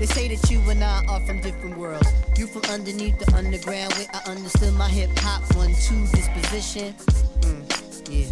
They 0.00 0.06
say 0.06 0.26
that 0.34 0.50
you 0.50 0.58
and 0.68 0.82
I 0.82 1.04
are 1.06 1.20
from 1.20 1.38
different 1.38 1.78
worlds. 1.78 2.12
You 2.36 2.48
from 2.48 2.62
underneath 2.62 3.16
the 3.20 3.32
underground 3.36 3.92
where 3.94 4.08
I 4.12 4.18
understood 4.28 4.74
my 4.74 4.88
hip 4.88 5.10
hop 5.18 5.42
one 5.54 5.72
two 5.74 6.06
disposition. 6.10 6.92
Mm, 7.42 8.10
yeah, 8.10 8.26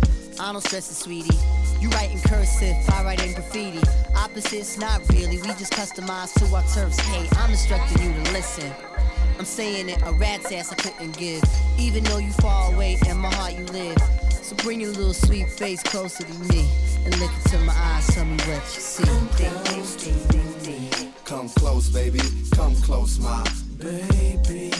I 0.44 0.50
don't 0.50 0.60
stress 0.60 0.90
it, 0.90 0.94
sweetie. 0.94 1.38
You 1.78 1.90
write 1.90 2.10
in 2.10 2.18
cursive, 2.22 2.74
I 2.92 3.04
write 3.04 3.24
in 3.24 3.34
graffiti. 3.34 3.78
Opposites, 4.16 4.78
not 4.78 5.00
really. 5.10 5.36
We 5.36 5.46
just 5.62 5.74
customize 5.74 6.34
to 6.40 6.52
our 6.52 6.64
terms. 6.74 6.98
Hey, 6.98 7.28
I'm 7.38 7.50
instructing 7.52 8.02
you 8.02 8.12
to 8.24 8.32
listen. 8.32 8.72
I'm 9.38 9.44
saying 9.44 9.88
it, 9.90 10.02
a 10.02 10.12
rat's 10.14 10.50
ass 10.50 10.72
I 10.72 10.74
couldn't 10.74 11.16
give. 11.16 11.44
Even 11.78 12.02
though 12.02 12.18
you 12.18 12.32
far 12.32 12.74
away, 12.74 12.98
in 13.08 13.16
my 13.18 13.32
heart 13.32 13.56
you 13.56 13.64
live. 13.66 13.96
So 14.42 14.56
bring 14.56 14.80
your 14.80 14.90
little 14.90 15.14
sweet 15.14 15.48
face 15.48 15.84
closer 15.84 16.24
to 16.24 16.34
me 16.52 16.68
and 17.04 17.16
look 17.20 17.30
into 17.44 17.58
my 17.58 17.74
eyes. 17.76 18.08
Tell 18.08 18.24
me 18.24 18.36
what 18.38 18.64
you 18.74 18.80
see. 18.80 19.04
Close, 21.78 21.88
baby. 21.90 22.20
Come 22.56 22.74
close, 22.82 23.18
my 23.20 23.44
baby. 23.78 24.77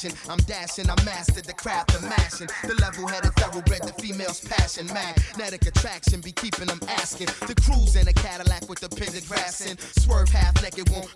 Splashing. 0.00 0.30
I'm 0.30 0.38
dashing, 0.38 0.90
I 0.90 0.94
mastered 1.04 1.44
the 1.44 1.52
craft 1.52 1.94
of 1.94 2.02
mashing. 2.02 2.48
The 2.64 2.74
level 2.80 3.06
headed 3.06 3.34
thoroughbred, 3.36 3.82
the 3.82 3.92
female's 4.00 4.40
passion. 4.40 4.86
Magnetic 4.86 5.66
attraction 5.66 6.20
be 6.20 6.32
keeping 6.32 6.66
them 6.66 6.80
asking. 6.88 7.26
The 7.46 7.54
cruise 7.62 7.96
in 7.96 8.08
a 8.08 8.12
Cadillac 8.12 8.68
with 8.68 8.80
the 8.80 8.88
pendant 8.88 9.26
grass 9.28 9.60
in. 9.66 9.78
Swerve 9.78 10.28
half 10.28 10.59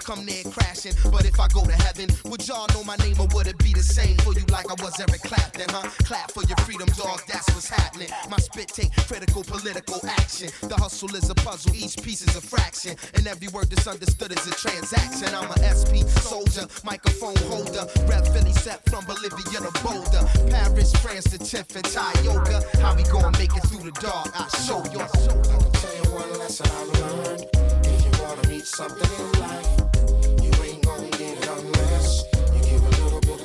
come 0.04 0.24
near 0.24 0.44
crashing. 0.44 0.92
But 1.10 1.24
if 1.24 1.40
I 1.40 1.48
go 1.48 1.64
to 1.64 1.72
heaven, 1.72 2.08
would 2.26 2.46
y'all 2.46 2.68
know 2.74 2.84
my 2.84 2.96
name 2.96 3.18
or 3.18 3.26
would 3.32 3.46
it 3.46 3.58
be 3.58 3.72
the 3.72 3.82
same 3.82 4.16
for 4.18 4.34
you 4.34 4.44
like 4.52 4.70
I 4.70 4.74
was 4.82 5.00
Eric 5.00 5.22
Clapton, 5.22 5.68
huh? 5.70 5.88
Clap 6.04 6.30
for 6.30 6.42
your 6.44 6.56
freedom, 6.58 6.88
dog, 6.96 7.22
that's 7.26 7.48
what's 7.54 7.68
happening. 7.68 8.08
My 8.28 8.36
spit 8.36 8.68
take 8.68 8.94
critical 9.08 9.42
political 9.42 10.00
action. 10.06 10.50
The 10.62 10.76
hustle 10.76 11.14
is 11.16 11.30
a 11.30 11.34
puzzle, 11.34 11.74
each 11.74 11.96
piece 12.02 12.20
is 12.20 12.36
a 12.36 12.40
fraction. 12.40 12.96
And 13.14 13.26
every 13.26 13.48
word 13.48 13.70
that's 13.70 13.86
understood 13.86 14.32
is 14.32 14.46
a 14.46 14.54
transaction. 14.54 15.34
I'm 15.34 15.50
a 15.50 15.58
SP 15.64 16.04
soldier, 16.20 16.66
microphone 16.84 17.36
holder. 17.48 17.86
Rep 18.06 18.26
Philly 18.28 18.52
set 18.52 18.84
from 18.90 19.04
Bolivia 19.06 19.60
to 19.64 19.72
Boulder. 19.82 20.28
Paris, 20.50 20.92
France 20.96 21.24
to 21.32 21.38
10th 21.38 21.76
and 21.76 21.84
Thai 21.84 22.12
yoga. 22.22 22.60
How 22.80 22.94
we 22.94 23.04
gonna 23.04 23.36
make 23.38 23.56
it 23.56 23.64
through 23.68 23.90
the 23.90 23.96
dark? 24.00 24.28
I'll 24.34 24.48
show 24.68 24.84
you. 24.92 25.00
I 25.00 25.08
can 25.08 25.72
tell 25.72 25.94
you 25.96 26.10
one 26.12 26.30
lesson 26.38 26.66
I've 26.68 27.00
learned. 27.00 27.46
If 27.86 28.04
you 28.04 28.22
wanna 28.22 28.48
reach 28.48 28.64
something 28.64 29.10
in 29.18 29.40
life, 29.40 29.93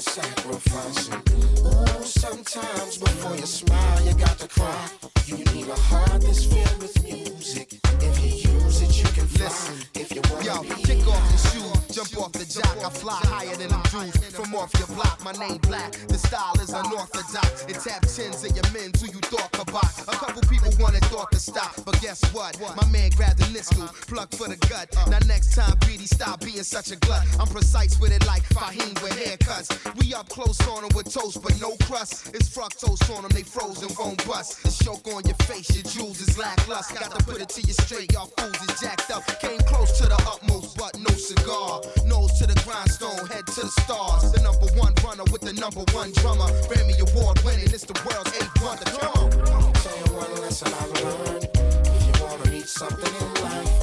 sacrificing. 0.02 1.22
Ooh, 1.66 2.04
sometimes 2.04 2.97
before 2.97 3.36
you 3.36 3.45
smile, 3.45 4.02
you 4.06 4.14
got 4.14 4.38
to 4.39 4.47
cry. 4.47 4.89
You 5.26 5.38
need 5.38 5.68
a 5.68 5.76
heart 5.76 6.22
that's 6.22 6.45
filled 6.45 6.82
with 6.82 7.04
music. 7.04 7.80
If 8.00 8.24
you 8.24 8.52
use 8.52 8.82
it, 8.82 8.97
you 8.97 9.10
can 9.14 9.28
fly. 9.28 9.45
Listen, 9.45 9.99
Yo, 10.44 10.62
kick 10.84 11.08
off 11.08 11.24
your 11.30 11.44
shoes, 11.52 11.96
jump 11.96 12.18
off 12.18 12.32
the 12.34 12.46
jock. 12.46 12.78
I 12.84 12.90
fly 12.90 13.20
higher 13.24 13.56
than 13.56 13.70
them 13.70 13.82
dudes 13.92 14.18
from 14.36 14.54
off 14.56 14.74
your 14.78 14.88
block. 14.88 15.24
My 15.24 15.32
name 15.34 15.60
black, 15.64 15.94
the 16.08 16.18
style 16.18 16.60
is 16.60 16.70
unorthodox. 16.70 17.66
It 17.66 17.80
tap 17.84 18.04
chins 18.08 18.44
in 18.44 18.56
your 18.56 18.70
men 18.74 18.92
who 19.00 19.08
you 19.08 19.20
thought 19.32 19.50
box. 19.72 20.02
A 20.08 20.12
couple 20.12 20.42
people 20.44 20.72
wanted 20.80 21.04
thought 21.06 21.32
to 21.32 21.40
stop, 21.40 21.74
but 21.86 22.00
guess 22.02 22.22
what? 22.34 22.60
My 22.76 22.88
man 22.90 23.12
grabbed 23.12 23.40
the 23.40 23.46
niskel, 23.46 23.88
plucked 24.08 24.36
for 24.36 24.48
the 24.48 24.58
gut. 24.68 24.94
Now 25.10 25.20
next 25.28 25.56
time, 25.56 25.76
greedy, 25.82 26.06
stop 26.06 26.42
being 26.42 26.64
such 26.64 26.92
a 26.92 26.96
glut. 26.98 27.26
I'm 27.40 27.48
precise 27.48 28.00
with 28.00 28.12
it 28.12 28.26
like 28.26 28.44
Fahim 28.50 29.02
with 29.02 29.14
haircuts. 29.14 29.70
We 30.00 30.14
up 30.14 30.30
close 30.30 30.60
on 30.68 30.82
them 30.84 30.92
with 30.96 31.14
toast, 31.14 31.42
but 31.42 31.60
no 31.60 31.76
crust. 31.84 32.36
It's 32.36 32.50
fructose 32.50 33.04
on 33.16 33.24
them, 33.24 33.32
they 33.32 33.44
frozen, 33.44 33.90
won't 33.98 34.26
bust. 34.28 34.64
The 34.64 34.84
choke 34.84 35.08
on 35.14 35.24
your 35.26 35.38
face, 35.48 35.70
your 35.76 35.84
jewels 35.84 36.22
is 36.22 36.38
lackluster. 36.38 37.00
Got 37.00 37.18
to 37.18 37.26
put 37.26 37.42
it 37.42 37.50
to 37.50 37.62
you 37.62 37.74
straight, 37.74 38.12
y'all 38.14 38.32
fools 38.38 38.70
is 38.70 38.80
jacked 38.80 39.12
up. 39.12 39.24
Came 39.40 39.60
close 39.60 39.98
to 40.00 40.09
the 40.10 40.18
utmost, 40.28 40.78
but 40.78 40.97
no 40.99 41.12
cigar. 41.16 41.82
Nose 42.05 42.34
to 42.39 42.47
the 42.47 42.60
grindstone, 42.66 43.26
head 43.28 43.45
to 43.47 43.62
the 43.62 43.74
stars. 43.82 44.32
The 44.32 44.41
number 44.41 44.68
one 44.76 44.93
runner 45.03 45.24
with 45.32 45.41
the 45.41 45.53
number 45.53 45.84
one 45.93 46.12
drummer. 46.20 46.49
Grammy 46.68 46.97
Award 46.99 47.39
winning, 47.45 47.70
it's 47.72 47.86
the 47.86 47.95
world's 48.05 48.34
eighth 48.36 48.57
wonder. 48.62 48.86
Come 48.97 49.14
on. 49.16 49.30
You 49.30 50.14
one 50.14 50.34
lesson 50.41 50.74
I've 50.74 50.91
learned. 51.03 51.47
If 51.53 52.01
you 52.07 52.14
wanna 52.24 52.45
reach 52.51 52.68
something 52.68 53.14
in 53.22 53.30
life, 53.45 53.76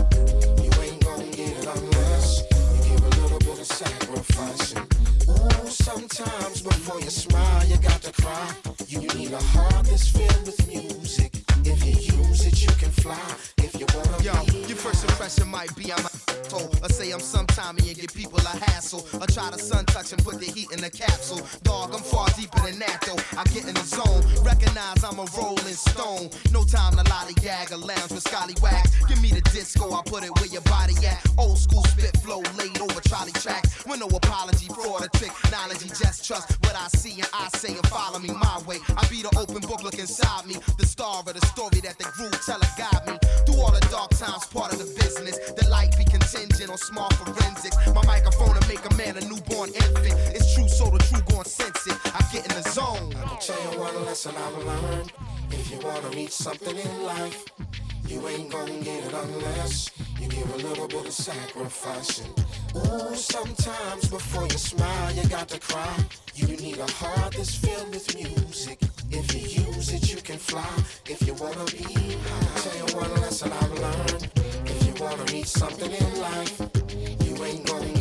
you 0.63 0.71
ain't 0.83 1.01
gonna 1.05 1.31
get 1.31 1.53
it 1.61 1.67
unless 1.67 2.43
you 2.75 2.81
give 2.91 3.03
a 3.03 3.13
little 3.23 3.39
bit 3.39 3.59
of 3.59 3.67
sacrificing. 3.67 4.87
Ooh, 5.31 5.69
sometimes 5.71 6.63
before 6.63 7.01
you 7.01 7.11
smile, 7.11 7.65
you 7.67 7.77
got 7.79 8.03
to 8.03 8.13
cry. 8.23 8.49
You 8.89 9.01
need 9.15 9.33
a 9.33 9.43
heart 9.55 9.87
that's 9.87 10.09
filled 10.09 10.47
with 10.47 10.67
music. 10.69 11.33
If 11.65 11.83
you 11.85 12.16
it, 12.45 12.61
you 12.63 12.69
can 12.77 12.91
fly. 12.91 13.19
If 13.59 13.79
you 13.79 13.87
wanna 13.95 14.23
Yo, 14.23 14.33
your 14.67 14.77
first 14.77 15.05
impression 15.05 15.49
might 15.49 15.75
be 15.77 15.93
I'm 15.93 16.05
a 16.05 16.11
asshole. 16.47 16.71
Or 16.83 16.89
say 16.89 17.11
I'm 17.11 17.21
sometimey 17.21 17.87
and 17.89 17.97
give 17.97 18.15
people 18.15 18.39
a 18.39 18.57
hassle. 18.65 19.07
I 19.21 19.27
try 19.27 19.51
to 19.51 19.59
sun 19.59 19.85
touch 19.87 20.13
and 20.13 20.23
put 20.25 20.39
the 20.41 20.47
heat 20.47 20.71
in 20.73 20.81
the 20.81 20.91
capsule. 20.91 21.41
Dog, 21.63 21.95
I'm 21.95 22.03
far 22.03 22.29
deeper 22.37 22.61
than 22.61 22.79
that 22.81 23.03
though. 23.07 23.39
I 23.39 23.45
get 23.45 23.67
in 23.67 23.75
the 23.75 23.85
zone. 23.85 24.23
Recognize 24.45 25.03
I'm 25.05 25.19
a 25.19 25.27
rolling 25.37 25.75
stone. 25.75 26.31
No 26.53 26.65
time 26.65 26.97
to 26.97 27.05
lollygag 27.05 27.73
or 27.73 27.79
lounge 27.79 28.11
with 28.11 28.23
scallywags. 28.23 28.91
Give 29.09 29.21
me 29.21 29.31
the 29.31 29.43
disco, 29.53 29.93
I 29.93 30.03
put 30.07 30.25
it 30.25 30.35
where 30.37 30.47
your 30.47 30.63
body 30.63 30.95
at. 31.07 31.25
Old 31.39 31.59
school 31.59 31.85
spit 31.85 32.17
flow 32.19 32.43
laid 32.59 32.79
over 32.81 33.01
trolley 33.01 33.33
tracks. 33.33 33.85
With 33.87 34.01
no 34.01 34.07
apology, 34.07 34.69
fraud 34.69 35.05
or 35.05 35.09
technology. 35.09 35.89
Just 35.89 36.27
trust 36.27 36.51
what 36.65 36.77
I 36.77 36.89
see 36.89 37.15
and 37.15 37.29
I 37.33 37.49
say 37.57 37.75
and 37.75 37.87
follow 37.87 38.19
me 38.19 38.31
my 38.31 38.61
way. 38.67 38.79
I 38.97 39.07
be 39.09 39.23
the 39.23 39.33
open 39.39 39.63
book 39.63 39.83
look 39.83 39.99
inside 39.99 40.47
me. 40.47 40.57
The 40.79 40.87
star 40.87 41.21
of 41.21 41.33
the 41.33 41.45
story 41.47 41.81
that 41.81 41.99
the 41.99 42.07
groove 42.31 42.45
teller 42.45 42.69
got 42.77 43.07
me. 43.07 43.19
Through 43.47 43.61
all 43.61 43.73
the 43.73 43.87
dark 43.91 44.11
times, 44.11 44.47
part 44.47 44.73
of 44.73 44.79
the 44.79 44.87
business. 45.01 45.39
The 45.53 45.69
light 45.69 45.97
be 45.97 46.05
contingent 46.05 46.71
on 46.71 46.79
small 46.79 47.11
forensics. 47.11 47.77
My 47.95 48.05
microphone 48.05 48.55
to 48.55 48.69
make 48.69 48.85
a 48.91 48.95
man 48.95 49.17
a 49.17 49.21
newborn 49.21 49.71
infant. 49.71 50.15
It's 50.35 50.55
true, 50.55 50.69
so 50.69 50.91
the 50.91 50.99
true 50.99 51.23
gon' 51.31 51.45
sense 51.45 51.87
it. 51.87 51.97
I 52.15 52.23
get 52.33 52.47
in 52.47 52.63
the 52.63 52.69
zone. 52.71 53.15
I'll 53.25 53.39
tell 53.39 53.61
you 53.73 53.81
one 53.81 54.05
lesson 54.05 54.35
I've 54.37 54.65
learned. 54.65 55.13
If 55.51 55.71
you 55.71 55.79
wanna 55.79 56.09
reach 56.11 56.33
something 56.33 56.77
in 56.77 57.03
life, 57.05 57.45
you 58.09 58.27
ain't 58.29 58.51
gonna 58.51 58.73
get 58.81 59.05
it 59.05 59.13
unless 59.13 59.91
you 60.21 60.29
give 60.29 60.55
a 60.55 60.59
little 60.59 60.89
bit 60.89 61.07
of 61.07 61.13
sacrificing. 61.13 62.33
Ooh, 62.77 63.15
sometimes 63.15 64.09
before 64.09 64.45
you 64.45 64.59
smile, 64.59 65.13
you 65.15 65.29
got 65.29 65.49
to 65.49 65.59
cry. 65.59 65.97
You 66.35 66.49
need 66.49 66.79
a 66.79 66.91
heart 66.93 67.35
that's 67.35 67.55
filled 67.55 67.91
with 67.91 68.15
music. 68.15 68.79
If 69.11 69.35
you 69.35 69.65
use 69.65 69.93
it, 69.93 70.13
you 70.13 70.21
can 70.21 70.39
fly. 70.39 70.75
If 71.07 71.27
you 71.27 71.35
wanna 71.35 71.65
be 71.67 71.85
high, 71.85 72.61
tell 72.61 72.77
you 72.77 72.97
one 72.97 73.13
lesson 73.21 73.53
I've 73.53 73.79
learned. 73.79 74.31
If 74.67 74.87
you 74.87 75.05
wanna 75.05 75.25
reach 75.33 75.49
something 75.49 75.91
in 75.91 76.21
life, 76.21 76.61
you 77.25 77.45
ain't 77.45 77.67
gonna 77.67 77.96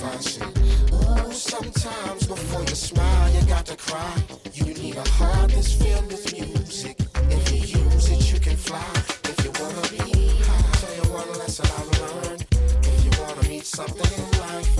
Ooh, 0.00 1.32
sometimes 1.32 2.28
before 2.28 2.60
you 2.60 2.68
smile, 2.68 3.34
you 3.34 3.44
got 3.48 3.66
to 3.66 3.76
cry. 3.76 4.14
You 4.54 4.66
need 4.74 4.94
a 4.94 5.08
heart 5.08 5.50
that's 5.50 5.72
filled 5.72 6.06
with 6.06 6.32
music. 6.32 6.98
If 7.28 7.50
you 7.50 7.82
use 7.82 8.08
it, 8.08 8.32
you 8.32 8.38
can 8.38 8.56
fly. 8.56 8.92
If 9.24 9.44
you 9.44 9.50
wanna 9.58 9.88
be 9.88 10.28
high, 10.38 10.54
I'll 10.54 10.72
tell 10.78 10.94
you 10.94 11.12
one 11.12 11.38
lesson 11.40 11.66
I've 11.66 12.00
learned. 12.00 12.46
If 12.84 13.04
you 13.04 13.10
wanna 13.20 13.48
meet 13.48 13.66
something 13.66 14.12
in 14.22 14.38
life, 14.38 14.76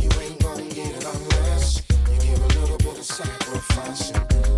you 0.00 0.08
ain't 0.22 0.42
gonna 0.42 0.62
get 0.70 0.88
it 0.88 1.04
unless 1.04 1.82
you 2.10 2.18
give 2.18 2.42
a 2.42 2.60
little 2.60 2.78
bit 2.78 2.96
of 2.96 3.04
sacrifice. 3.04 4.10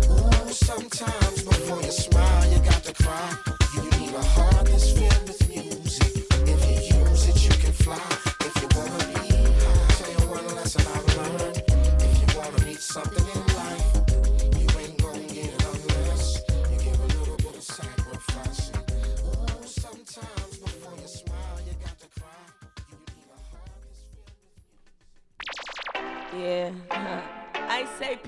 Ooh, 0.09 0.53
sometimes 0.53 1.43
before 1.43 1.81
you 1.81 1.91
smile, 1.91 2.49
you 2.53 2.59
got 2.59 2.83
to 2.85 2.93
cry. 3.03 3.58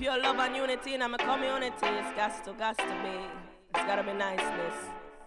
Pure 0.02 0.20
love 0.20 0.36
and 0.40 0.56
unity 0.56 0.94
in 0.94 1.00
my 1.08 1.16
community. 1.16 1.76
It's 1.80 2.16
got 2.16 2.44
to, 2.44 2.52
got 2.54 2.76
to 2.76 2.84
be. 3.04 3.16
It's 3.72 3.84
gotta 3.86 4.02
be 4.02 4.12
niceness. 4.12 4.74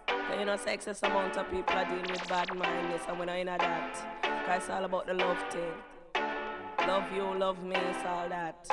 Cause 0.06 0.38
you 0.38 0.44
know, 0.44 0.56
sex 0.58 0.86
is 0.86 1.02
amount 1.02 1.34
of 1.38 1.50
people 1.50 1.74
are 1.74 1.86
dealing 1.86 2.10
with 2.10 2.28
bad 2.28 2.54
mindedness, 2.54 3.00
and 3.08 3.18
we're 3.18 3.24
not 3.24 3.38
in 3.38 3.46
that. 3.46 3.94
Cause 4.44 4.58
it's 4.58 4.68
all 4.70 4.84
about 4.84 5.06
the 5.06 5.14
love 5.14 5.42
thing. 5.50 5.72
Love 6.86 7.10
you, 7.14 7.24
love 7.38 7.62
me, 7.64 7.74
it's 7.74 8.04
all 8.04 8.28
that. 8.28 8.66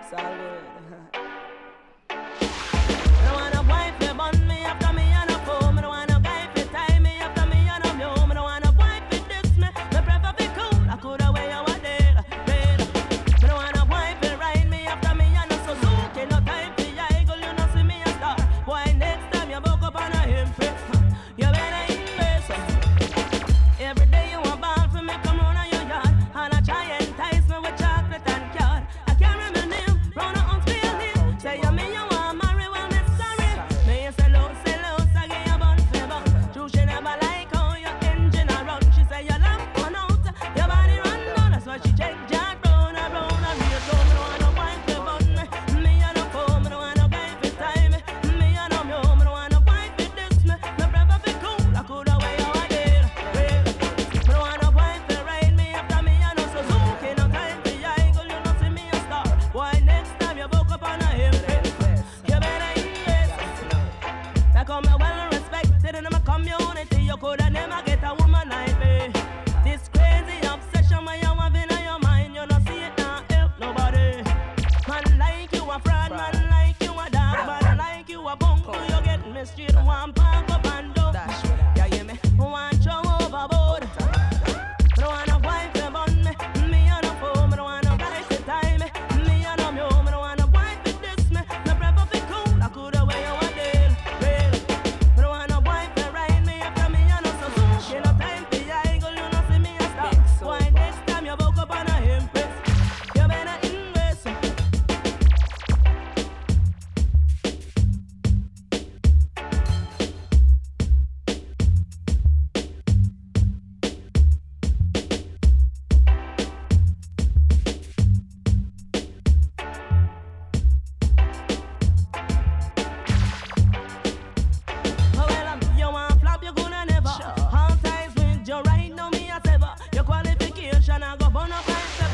It's 0.00 0.12
all 0.14 0.34
good. 0.34 1.16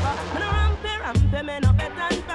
I'm 0.09 0.37
a 0.37 0.45
rampe, 0.55 0.91
rampe, 1.03 1.45
me 1.45 1.59
no 1.59 1.73
better. 1.73 2.26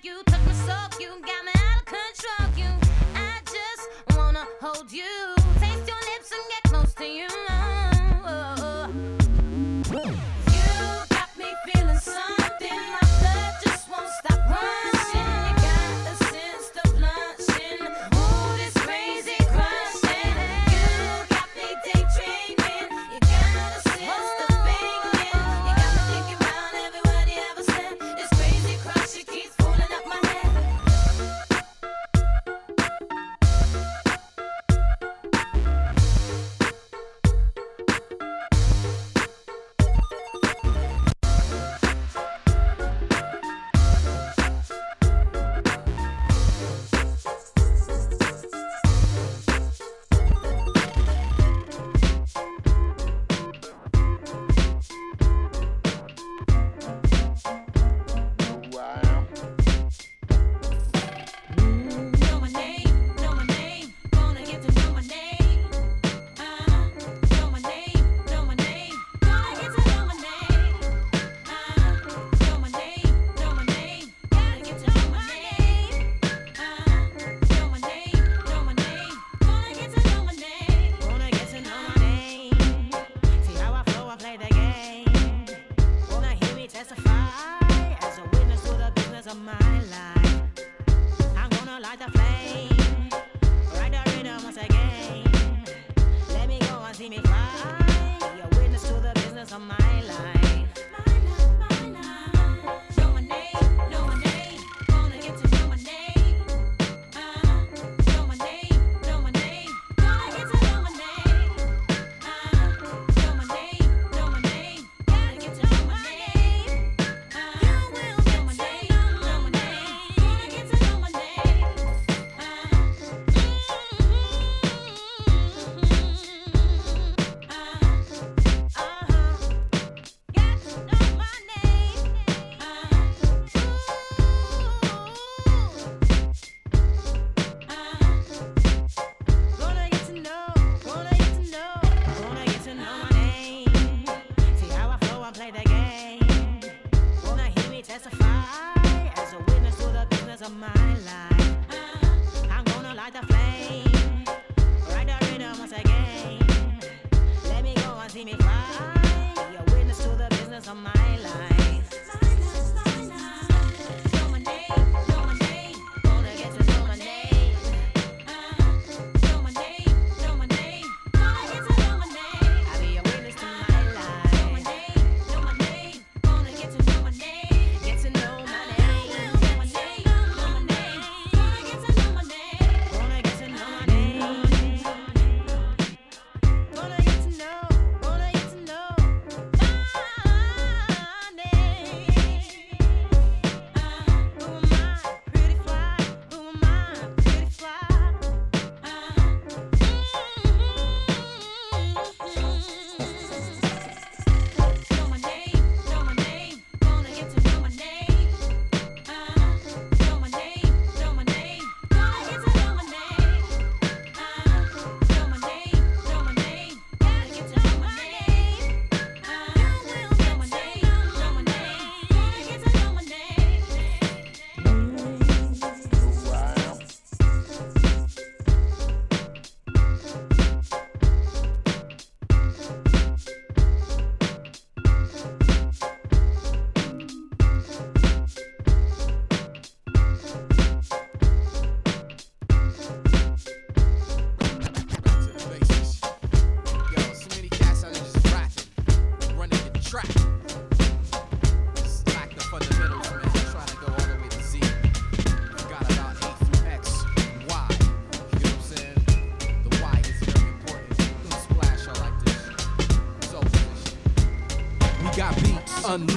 you 0.00 0.22
took 0.26 0.44
my 0.46 0.52
soul, 0.52 1.00
you 1.00 1.08
got 1.20 1.44
me 1.44 1.52
out 1.54 1.80
of 1.80 1.84
control, 1.84 2.48
you. 2.56 2.70
I 3.14 3.40
just 3.44 4.16
wanna 4.16 4.44
hold 4.60 4.90
you, 4.90 5.34
taste 5.60 5.86
your 5.86 6.02
lips 6.10 6.32
and 6.32 6.44
get 6.50 6.62
close 6.64 6.94
to 6.94 7.04
you. 7.04 7.51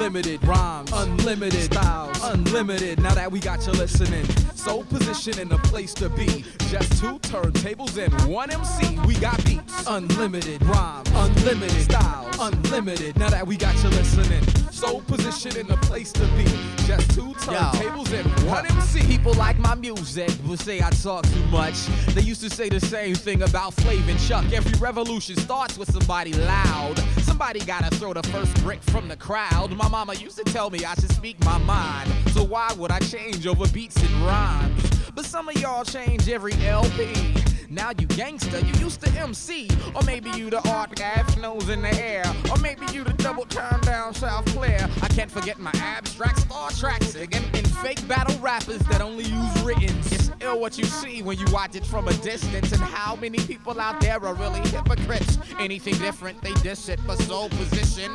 Unlimited 0.06 0.46
rhymes, 0.46 0.92
unlimited 0.94 1.64
styles, 1.64 2.24
unlimited. 2.24 3.02
Now 3.02 3.16
that 3.16 3.32
we 3.32 3.40
got 3.40 3.66
you 3.66 3.74
listening, 3.74 4.24
so 4.54 4.84
position 4.84 5.40
in 5.40 5.50
the 5.50 5.58
place 5.58 5.96
to 5.96 6.10
be. 6.10 6.46
Just 6.70 7.00
two 7.00 7.18
turntables 7.20 7.98
and 7.98 8.14
one 8.32 8.52
MC. 8.52 9.00
We 9.08 9.16
got 9.16 9.44
beats, 9.46 9.88
unlimited 9.88 10.62
rhymes, 10.64 11.10
unlimited 11.12 11.82
styles, 11.82 12.38
unlimited. 12.40 13.18
Now 13.18 13.30
that 13.30 13.48
we 13.48 13.58
got 13.58 13.76
you 13.84 13.90
listening, 13.90 14.44
so 14.72 15.00
position 15.02 15.58
in 15.58 15.66
the 15.66 15.78
place 15.78 16.12
to 16.12 16.26
be. 16.38 16.46
Just 16.86 17.10
two 17.16 17.34
turntables 17.40 18.14
and 18.14 18.48
one 18.48 18.68
MC. 18.68 19.02
People 19.08 19.34
like 19.34 19.58
my 19.58 19.74
music, 19.74 20.30
will 20.46 20.56
say 20.56 20.82
I 20.84 20.92
talk 20.92 21.26
too 21.26 21.46
much. 21.46 21.88
They 22.14 22.22
used 22.22 22.42
to 22.42 22.50
say 22.52 22.70
the 22.70 22.80
same 22.80 23.16
thing 23.16 23.42
about 23.42 23.76
Flav 23.78 24.08
and 24.08 24.20
Chuck. 24.20 24.46
Every 24.54 24.78
revolution 24.80 25.36
starts 25.38 25.80
with 25.80 25.92
somebody 25.92 26.34
loud. 26.34 27.00
Somebody 27.38 27.66
gotta 27.66 27.94
throw 27.98 28.14
the 28.14 28.24
first 28.30 28.56
brick 28.64 28.82
from 28.82 29.10
the 29.10 29.18
crowd. 29.18 29.70
My 29.76 29.90
mama 29.90 30.14
used 30.14 30.38
to 30.38 30.46
tell 30.46 30.70
me 30.70 30.86
I 30.86 30.94
should 30.94 31.12
speak 31.12 31.38
my 31.44 31.58
mind. 31.58 32.10
So 32.30 32.46
why 32.46 32.72
would 32.78 32.92
I 32.92 33.00
change 33.00 33.46
over 33.46 33.68
beats 33.74 34.02
and 34.02 34.10
rhymes? 34.26 35.10
But 35.14 35.26
some 35.26 35.50
of 35.50 35.60
y'all 35.60 35.84
change 35.84 36.30
every 36.30 36.54
LP. 36.66 37.45
Now 37.76 37.92
you 38.00 38.08
gangster, 38.08 38.60
you 38.60 38.74
used 38.76 39.02
to 39.02 39.12
MC. 39.20 39.68
Or 39.94 40.02
maybe 40.04 40.30
you 40.30 40.50
the 40.50 40.66
art 40.70 40.96
guy, 40.96 41.26
nose 41.42 41.68
in 41.68 41.82
the 41.82 41.94
air. 42.02 42.24
Or 42.50 42.58
maybe 42.60 42.86
you 42.94 43.04
the 43.04 43.12
double 43.22 43.46
turn 43.46 43.82
down 43.82 44.14
South 44.14 44.46
Clair. 44.46 44.90
I 45.02 45.10
can't 45.10 45.30
forget 45.30 45.60
my 45.60 45.74
abstract 45.76 46.40
Star 46.40 46.72
Trek 46.72 47.04
singing 47.04 47.44
and 47.54 47.68
fake 47.78 48.08
battle 48.08 48.40
rappers 48.40 48.80
that 48.90 49.02
only 49.02 49.26
use 49.26 49.62
written. 49.62 49.90
It's 50.06 50.32
ill 50.40 50.62
what 50.62 50.78
you 50.78 50.86
see 50.86 51.22
when 51.22 51.38
you 51.38 51.46
watch 51.52 51.76
it 51.76 51.86
from 51.86 52.08
a 52.08 52.14
distance. 52.14 52.72
And 52.72 52.82
how 52.82 53.18
many 53.18 53.40
people 53.40 53.78
out 53.82 54.00
there 54.00 54.24
are 54.24 54.34
really 54.36 54.62
hypocrites? 54.70 55.38
Anything 55.60 55.96
different, 55.96 56.42
they 56.42 56.54
diss 56.64 56.88
it 56.88 57.02
for 57.02 57.18
sole 57.18 57.50
position. 57.50 58.10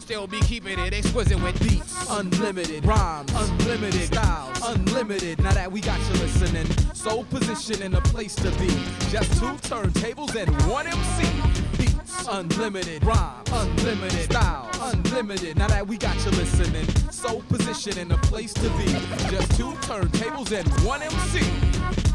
Still 0.00 0.26
be 0.26 0.40
keeping 0.40 0.78
it 0.78 0.92
exquisite 0.92 1.42
with 1.42 1.58
beats. 1.60 2.08
Unlimited 2.10 2.84
rhymes, 2.86 3.32
unlimited 3.34 4.06
styles, 4.06 4.60
unlimited. 4.64 5.42
Now 5.42 5.52
that 5.52 5.70
we 5.70 5.80
got 5.80 5.98
you 6.08 6.20
listening, 6.20 6.66
so 6.94 7.24
position 7.24 7.82
in 7.82 7.94
a 7.94 8.00
place 8.00 8.34
to 8.36 8.50
be. 8.52 8.68
Just 9.10 9.32
two 9.38 9.52
turntables 9.68 10.34
and 10.36 10.50
one 10.70 10.86
MC. 10.86 11.26
Beats, 11.78 12.26
unlimited 12.28 13.04
rhymes, 13.04 13.48
unlimited 13.52 14.30
styles, 14.30 14.94
unlimited. 14.94 15.56
Now 15.56 15.68
that 15.68 15.86
we 15.86 15.96
got 15.96 16.16
you 16.24 16.30
listening, 16.32 16.86
so 17.10 17.40
position 17.48 17.98
in 17.98 18.12
a 18.12 18.18
place 18.18 18.52
to 18.54 18.68
be. 18.70 18.86
Just 19.30 19.56
two 19.56 19.72
turntables 19.82 20.52
and 20.52 20.68
one 20.86 21.02
MC. 21.02 22.05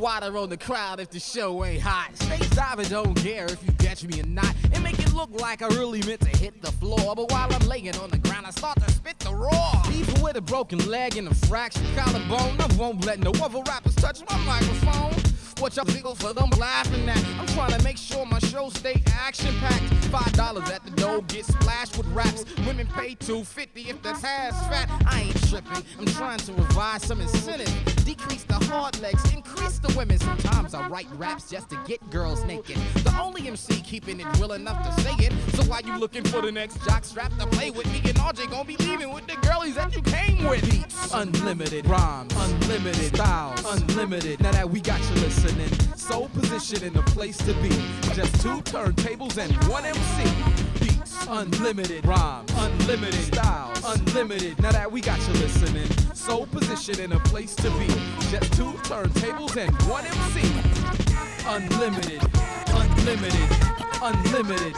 Water 0.00 0.36
on 0.38 0.48
the 0.48 0.56
crowd 0.56 0.98
if 0.98 1.10
the 1.10 1.20
show 1.20 1.62
ain't 1.62 1.82
hot. 1.82 2.16
Stage 2.16 2.50
diving 2.50 2.88
don't 2.88 3.14
care 3.14 3.44
if 3.44 3.62
you 3.64 3.72
catch 3.74 4.02
me 4.02 4.20
or 4.20 4.26
not. 4.26 4.54
And 4.72 4.82
make 4.82 4.98
it 4.98 5.12
look 5.12 5.30
like 5.40 5.60
I 5.60 5.68
really 5.68 6.02
meant 6.02 6.20
to 6.22 6.38
hit 6.38 6.60
the 6.62 6.72
floor. 6.72 7.14
But 7.14 7.30
while 7.30 7.52
I'm 7.52 7.68
laying 7.68 7.94
on 7.96 8.08
the 8.08 8.18
ground, 8.18 8.46
I 8.46 8.50
start 8.50 8.80
to 8.80 8.90
spit 8.90 9.18
the 9.18 9.34
raw. 9.34 9.82
People 9.90 10.24
with 10.24 10.36
a 10.36 10.40
broken 10.40 10.78
leg 10.88 11.16
and 11.18 11.28
a 11.28 11.34
fractured 11.34 11.86
collarbone, 11.94 12.60
I 12.60 12.74
won't 12.78 13.04
let 13.04 13.20
no 13.20 13.30
other 13.44 13.62
rappers 13.66 13.94
touch 13.96 14.22
my 14.28 14.38
microphone. 14.38 15.29
What 15.60 15.76
y'all 15.76 15.84
legal 15.94 16.14
for 16.14 16.32
them 16.32 16.48
laughing 16.58 17.06
at? 17.06 17.22
I'm 17.38 17.46
trying 17.48 17.76
to 17.76 17.84
make 17.84 17.98
sure 17.98 18.24
my 18.24 18.38
show 18.38 18.70
stay 18.70 19.02
action 19.12 19.54
packed. 19.56 19.82
Five 20.06 20.32
dollars 20.32 20.70
at 20.70 20.82
the 20.86 20.90
door, 20.92 21.20
get 21.28 21.44
splashed 21.44 21.98
with 21.98 22.06
raps. 22.08 22.46
Women 22.66 22.86
pay 22.86 23.14
two 23.14 23.44
fifty 23.44 23.82
if 23.90 24.00
the 24.02 24.12
tag's 24.12 24.58
fat. 24.68 24.88
I 25.06 25.20
ain't 25.20 25.48
tripping. 25.50 25.84
I'm 25.98 26.06
trying 26.06 26.38
to 26.38 26.52
revise 26.54 27.04
some 27.04 27.20
incentive, 27.20 27.70
decrease 28.06 28.44
the 28.44 28.54
hard 28.54 28.98
legs, 29.00 29.22
increase 29.34 29.78
the 29.78 29.92
women. 29.98 30.18
Sometimes 30.18 30.72
I 30.72 30.88
write 30.88 31.06
raps 31.16 31.50
just 31.50 31.68
to 31.70 31.78
get 31.86 32.08
girls 32.10 32.42
naked. 32.44 32.78
The 33.04 33.14
only 33.20 33.46
MC 33.46 33.82
keeping 33.82 34.18
it 34.18 34.26
real 34.38 34.52
enough 34.54 34.82
to 34.82 35.02
say 35.02 35.12
it. 35.18 35.32
So 35.54 35.62
why 35.64 35.80
you 35.84 35.98
looking 35.98 36.24
for 36.24 36.40
the 36.40 36.50
next 36.50 36.82
jock 36.86 37.04
strap 37.04 37.36
to 37.38 37.46
play 37.46 37.70
with? 37.70 37.86
Me 37.92 38.00
and 38.08 38.18
RJ 38.18 38.50
gonna 38.50 38.64
be 38.64 38.78
leaving 38.78 39.12
with 39.12 39.26
the 39.26 39.36
girlies 39.46 39.74
that 39.74 39.94
you 39.94 40.00
came 40.02 40.42
with. 40.48 40.62
Beats, 40.70 41.12
unlimited 41.12 41.86
rhymes, 41.86 42.34
unlimited 42.34 43.14
styles, 43.14 43.62
unlimited. 43.66 44.40
Now 44.40 44.52
that 44.52 44.68
we 44.68 44.80
got 44.80 44.98
you 45.00 45.20
listening, 45.20 45.49
so 45.96 46.28
position 46.28 46.82
in 46.84 46.92
the 46.92 47.02
place 47.02 47.36
to 47.38 47.54
be. 47.54 47.68
Just 48.14 48.40
two 48.42 48.60
turntables 48.62 49.38
and 49.38 49.52
one 49.68 49.84
MC. 49.84 50.30
Beats, 50.80 51.26
unlimited 51.28 52.04
rhymes, 52.06 52.50
unlimited 52.56 53.20
styles, 53.32 53.82
unlimited. 53.84 54.60
Now 54.60 54.72
that 54.72 54.90
we 54.90 55.00
got 55.00 55.18
you 55.26 55.34
listening, 55.34 55.88
so 56.14 56.46
position 56.46 57.00
in 57.00 57.12
a 57.12 57.20
place 57.20 57.54
to 57.56 57.70
be. 57.78 57.86
Just 58.30 58.52
two 58.54 58.72
turntables 58.84 59.56
and 59.56 59.70
one 59.88 60.04
MC. 60.04 60.40
Unlimited, 61.46 62.22
unlimited, 62.74 63.50
unlimited. 64.02 64.74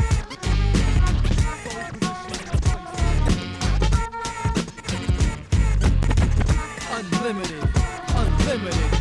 Unlimited, 6.94 7.68
unlimited, 8.14 8.92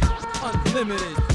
unlimited. 0.44 1.31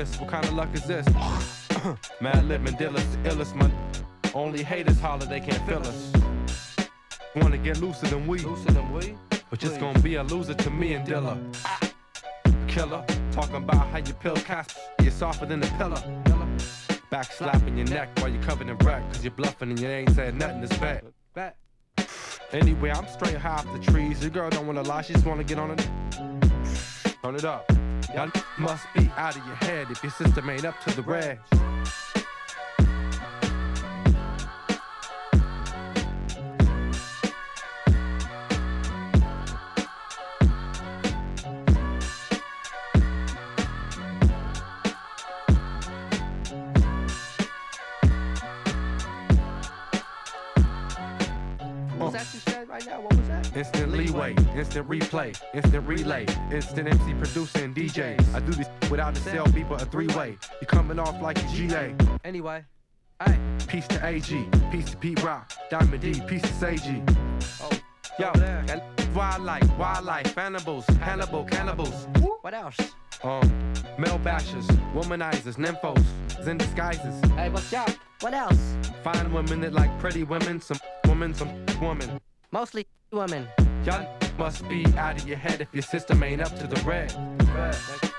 This? 0.00 0.16
Damn, 0.16 0.20
look 0.20 0.20
at 0.20 0.20
this. 0.20 0.20
What 0.20 0.28
kind 0.30 0.44
of 0.46 0.52
luck 0.54 0.68
is 0.74 0.84
this? 0.84 1.06
Madlib 2.20 2.66
and 2.66 2.78
Dillas, 2.78 3.22
the 3.22 3.30
illest, 3.30 3.54
man. 3.54 3.72
Only 4.34 4.62
haters 4.62 4.98
holler, 4.98 5.26
they 5.26 5.40
can't 5.40 5.62
feel 5.68 5.80
us. 5.80 6.12
Wanna 7.36 7.58
get 7.58 7.80
looser 7.80 8.06
than 8.06 8.26
we. 8.26 8.38
Looser 8.38 8.70
than 8.70 8.92
we? 8.92 9.14
But 9.50 9.58
just 9.58 9.78
gonna 9.78 9.98
be 9.98 10.14
a 10.14 10.22
loser 10.22 10.54
to 10.54 10.70
me 10.70 10.94
and 10.94 11.06
Dilla. 11.06 11.36
Killer, 12.66 13.04
talking 13.30 13.56
about 13.56 13.88
how 13.88 13.98
you 13.98 14.14
pill 14.14 14.36
cast, 14.36 14.78
you're 15.02 15.10
softer 15.10 15.44
than 15.44 15.62
a 15.62 15.66
pillar. 15.76 16.02
Back 17.10 17.32
slapping 17.32 17.76
your 17.76 17.88
neck 17.88 18.08
while 18.20 18.30
you're 18.30 18.42
covered 18.42 18.68
in 18.68 18.78
wreck, 18.78 19.02
cause 19.12 19.22
you're 19.22 19.32
bluffing 19.32 19.70
and 19.70 19.80
you 19.80 19.88
ain't 19.88 20.10
said 20.10 20.34
nothing 20.34 20.62
that's 20.62 20.78
back. 20.78 21.04
Back. 21.34 21.56
Anyway, 22.52 22.90
I'm 22.90 23.06
straight 23.06 23.36
high 23.36 23.56
off 23.56 23.72
the 23.72 23.92
trees. 23.92 24.22
Your 24.22 24.30
girl 24.30 24.48
don't 24.48 24.66
wanna 24.66 24.82
lie, 24.82 25.02
she 25.02 25.12
just 25.12 25.26
wanna 25.26 25.44
get 25.44 25.58
on 25.58 25.72
it. 25.72 25.88
Turn 27.22 27.34
it 27.34 27.44
up. 27.44 27.70
Y'all 28.14 28.30
must 28.58 28.86
be 28.94 29.08
out 29.16 29.36
of 29.36 29.46
your 29.46 29.54
head 29.56 29.88
if 29.90 30.02
your 30.02 30.10
system 30.10 30.50
ain't 30.50 30.64
up 30.64 30.74
to 30.80 30.96
the 30.96 31.02
reg. 31.02 31.38
Instant 53.54 53.90
leeway, 53.90 54.34
instant 54.54 54.88
replay, 54.88 55.36
instant 55.52 55.86
relay, 55.86 56.24
instant 56.52 56.86
MC 56.88 57.14
producing 57.14 57.64
and 57.64 57.74
DJ. 57.74 58.34
I 58.34 58.38
do 58.40 58.52
this 58.52 58.68
without 58.88 59.16
a 59.16 59.20
cell 59.20 59.46
beeper, 59.46 59.80
a 59.80 59.84
three 59.86 60.06
way. 60.08 60.36
You 60.60 60.66
coming 60.68 61.00
off 61.00 61.20
like 61.20 61.36
a 61.42 61.46
GA. 61.48 61.94
Anyway, 62.24 62.64
hey. 63.26 63.38
Peace 63.66 63.88
to 63.88 64.06
AG, 64.06 64.46
peace 64.70 64.90
to 64.90 64.96
Pete 64.96 65.22
Rock, 65.22 65.52
Diamond 65.68 66.00
D, 66.00 66.20
peace 66.28 66.42
to 66.42 66.48
Seiji. 66.48 67.02
Oh, 67.62 67.70
Yo, 68.18 68.32
that 68.34 68.82
wildlife, 69.14 69.76
wildlife, 69.76 70.34
cannibals, 70.34 70.86
Hannibal, 71.00 71.44
cannibals. 71.44 72.06
what 72.42 72.54
else? 72.54 72.76
Um, 73.24 73.40
male 73.98 74.18
bashers, 74.20 74.66
womanizers, 74.94 75.56
nymphos, 75.56 76.04
in 76.46 76.56
disguises. 76.56 77.20
Hey, 77.32 77.48
what's 77.48 77.72
up? 77.72 77.90
What 78.20 78.34
else? 78.34 78.76
Fine 79.02 79.32
women 79.32 79.60
that 79.62 79.72
like 79.72 79.96
pretty 79.98 80.22
women, 80.22 80.60
some 80.60 80.78
women, 81.06 81.34
some 81.34 81.50
woman. 81.80 82.20
Mostly 82.52 82.86
women. 83.12 83.48
Y'all 83.84 84.06
must 84.38 84.68
be 84.68 84.86
out 84.96 85.20
of 85.20 85.26
your 85.26 85.36
head 85.36 85.60
if 85.60 85.68
your 85.72 85.82
system 85.82 86.22
ain't 86.22 86.40
up 86.40 86.56
to 86.58 86.66
the 86.66 86.80
red. 86.82 88.09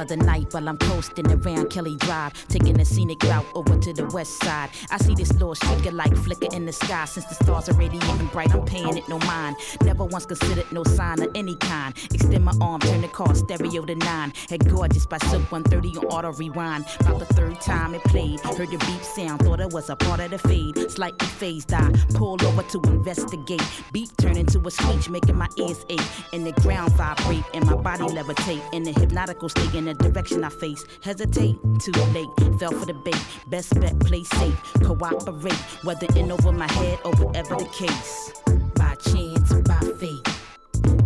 Other 0.00 0.16
night 0.16 0.46
while 0.52 0.66
I'm 0.66 0.78
coasting 0.78 1.30
around 1.30 1.68
Kelly 1.68 1.94
Drive, 1.96 2.32
taking 2.48 2.80
a 2.80 2.84
scenic 2.84 3.22
route 3.22 3.44
over 3.54 3.76
to 3.76 3.92
the 3.92 4.06
west 4.06 4.42
side. 4.42 4.70
I 4.90 4.96
see 4.96 5.14
this 5.14 5.30
little 5.34 5.54
streaker 5.54 5.92
like 5.92 6.16
flicker 6.16 6.48
in 6.54 6.64
the 6.64 6.72
sky. 6.72 7.04
Since 7.04 7.26
the 7.26 7.34
stars 7.34 7.68
are 7.68 7.74
radiating 7.74 8.26
bright, 8.28 8.52
I'm 8.54 8.64
paying 8.64 8.96
it 8.96 9.06
no 9.08 9.18
mind. 9.20 9.56
Never 9.82 10.04
once 10.04 10.24
considered 10.24 10.72
no 10.72 10.84
sign 10.84 11.20
of 11.22 11.28
any 11.34 11.54
kind. 11.56 11.94
Extend 12.14 12.44
my 12.44 12.54
arm, 12.62 12.80
turn 12.80 13.02
the 13.02 13.08
car 13.08 13.34
stereo 13.34 13.84
to 13.84 13.94
nine. 13.94 14.32
Head 14.48 14.68
gorgeous 14.68 15.04
by 15.04 15.18
Silk 15.18 15.52
130 15.52 15.98
on 15.98 16.04
auto 16.06 16.32
rewind. 16.32 16.86
About 17.00 17.18
the 17.18 17.26
third 17.26 17.60
time 17.60 17.94
it 17.94 18.02
played, 18.04 18.40
heard 18.40 18.70
the 18.70 18.78
beep 18.78 19.02
sound, 19.02 19.42
thought 19.42 19.60
it 19.60 19.70
was 19.70 19.90
a 19.90 19.96
part 19.96 20.20
of 20.20 20.30
the 20.30 20.38
fade. 20.38 20.90
Slightly 20.90 21.28
phased, 21.28 21.74
I 21.74 21.92
pull 22.14 22.42
over 22.46 22.62
to 22.62 22.80
investigate. 22.86 23.62
Beat 23.92 24.10
turn 24.16 24.38
into 24.38 24.58
a 24.66 24.70
screech, 24.70 25.10
making 25.10 25.36
my 25.36 25.48
ears 25.58 25.84
ache. 25.90 26.00
And 26.32 26.46
the 26.46 26.52
ground 26.62 26.92
vibrate, 26.92 27.44
and 27.52 27.66
my 27.66 27.76
body 27.76 28.04
levitate. 28.04 28.62
In 28.72 28.88
a 28.88 28.92
hypnotical 28.98 29.50
state, 29.50 29.74
the 29.98 30.10
direction 30.10 30.44
I 30.44 30.48
face. 30.50 30.84
Hesitate, 31.02 31.56
too 31.80 31.92
late. 32.12 32.28
Fell 32.58 32.72
for 32.72 32.86
the 32.86 32.94
bait. 32.94 33.22
Best 33.48 33.78
bet, 33.80 33.98
play 34.00 34.24
safe. 34.24 34.72
Cooperate, 34.82 35.52
whether 35.84 36.06
in 36.16 36.30
over 36.30 36.52
my 36.52 36.70
head 36.72 36.98
or 37.04 37.12
whatever 37.16 37.56
the 37.56 37.64
case. 37.66 38.32
By 38.74 38.94
chance, 38.96 39.52
by 39.68 39.80
fate. 39.98 40.40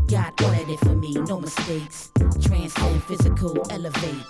God 0.08 0.32
ordered 0.42 0.68
it 0.68 0.78
for 0.80 0.94
me, 0.94 1.14
no 1.14 1.40
mistakes. 1.40 2.10
Transcend 2.40 3.02
physical, 3.04 3.66
elevate. 3.70 4.24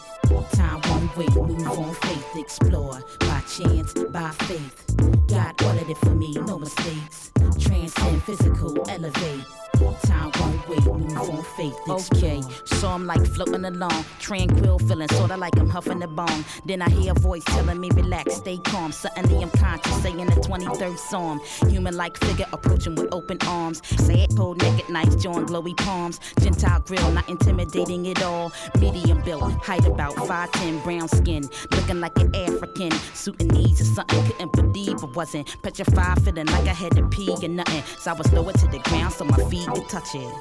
Time 0.52 0.80
won't 0.88 1.16
wait, 1.16 1.34
move 1.34 1.66
on 1.66 1.94
faith, 1.94 2.36
explore. 2.36 3.00
By 3.20 3.40
chance, 3.40 3.92
by 4.10 4.30
faith. 4.30 4.84
God 5.28 5.60
ordered 5.62 5.90
it 5.90 5.98
for 5.98 6.14
me, 6.14 6.32
no 6.34 6.58
mistakes. 6.58 7.32
Transcend 7.58 8.22
physical, 8.22 8.88
elevate. 8.88 9.44
Time 9.74 10.30
won't 10.40 10.68
wait, 10.68 10.84
move 10.84 11.30
on 11.30 11.42
faith, 11.56 11.76
Okay, 11.88 12.42
so 12.64 12.88
I'm 12.88 13.06
like 13.06 13.24
floating 13.26 13.64
along, 13.64 14.04
tranquil, 14.18 14.78
feeling 14.78 15.08
sorta 15.08 15.36
like 15.36 15.56
I'm 15.58 15.68
huffing 15.68 15.98
the 15.98 16.06
bone. 16.06 16.44
Then 16.64 16.82
I 16.82 16.88
hear 16.90 17.12
a 17.12 17.14
voice 17.14 17.44
telling 17.44 17.80
me 17.80 17.90
relax, 17.94 18.36
stay 18.36 18.58
calm. 18.58 18.92
Suddenly 18.92 19.42
I'm 19.42 19.50
conscious, 19.50 20.02
saying 20.02 20.26
the 20.26 20.32
23rd 20.32 20.98
Psalm. 20.98 21.40
Human 21.68 21.96
like 21.96 22.16
figure 22.18 22.46
approaching 22.52 22.94
with 22.94 23.12
open 23.12 23.38
arms. 23.46 23.82
Say 24.04 24.22
it 24.22 24.36
cold, 24.36 24.62
naked 24.62 24.88
nights, 24.88 25.16
join 25.16 25.46
glowy 25.46 25.76
palms. 25.76 26.20
Gentile 26.40 26.80
grill, 26.80 27.10
not 27.12 27.28
intimidating 27.28 28.08
at 28.08 28.22
all. 28.22 28.52
Medium 28.78 29.22
built, 29.22 29.42
height 29.54 29.86
about 29.86 30.14
5'10, 30.14 30.82
brown 30.84 31.08
skin. 31.08 31.48
Looking 31.72 32.00
like 32.00 32.16
an 32.18 32.34
African. 32.34 32.90
Sudanese 33.14 33.80
or 33.80 33.84
something, 33.84 34.24
couldn't 34.24 34.52
believe 34.52 35.02
I 35.02 35.06
wasn't. 35.06 35.62
Petrified, 35.62 36.22
feeling 36.22 36.46
like 36.46 36.68
I 36.68 36.74
had 36.74 36.94
to 36.96 37.06
pee 37.08 37.30
or 37.30 37.48
nothing. 37.48 37.82
So 37.98 38.10
I 38.10 38.14
was 38.14 38.32
lower 38.32 38.52
to 38.52 38.66
the 38.68 38.78
ground 38.80 39.12
so 39.12 39.24
my 39.24 39.36
feet 39.50 39.68
could 39.74 39.88
touch 39.88 40.14
it. 40.14 40.32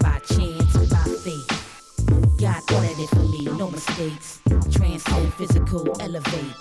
By 0.00 0.18
chance, 0.18 0.76
by 0.90 1.04
faith. 1.22 2.38
God 2.38 2.62
ordered 2.72 2.98
it 2.98 3.08
for 3.10 3.24
me, 3.30 3.44
no 3.44 3.70
mistakes. 3.70 4.40
Transcend 4.72 5.34
physical, 5.34 6.00
elevate. 6.00 6.54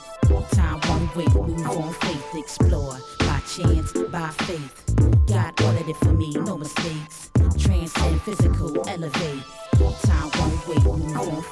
Time 0.52 0.80
won't 0.88 1.16
wait, 1.16 1.34
move 1.34 1.68
on 1.68 1.94
faith, 1.94 2.36
explore. 2.36 2.98
By 3.20 3.42
chance, 3.48 3.92
by 4.12 4.30
faith. 4.46 5.26
God 5.28 5.60
ordered 5.62 5.90
it 5.90 5.98
for 5.98 6.14
me, 6.14 6.32
no 6.34 6.58
mistakes. 6.58 7.32
Transcend 7.58 8.22
physical, 8.22 8.88
elevate. 8.88 9.44
Time 10.04 10.30
won't 10.38 10.68
wait. 10.68 10.86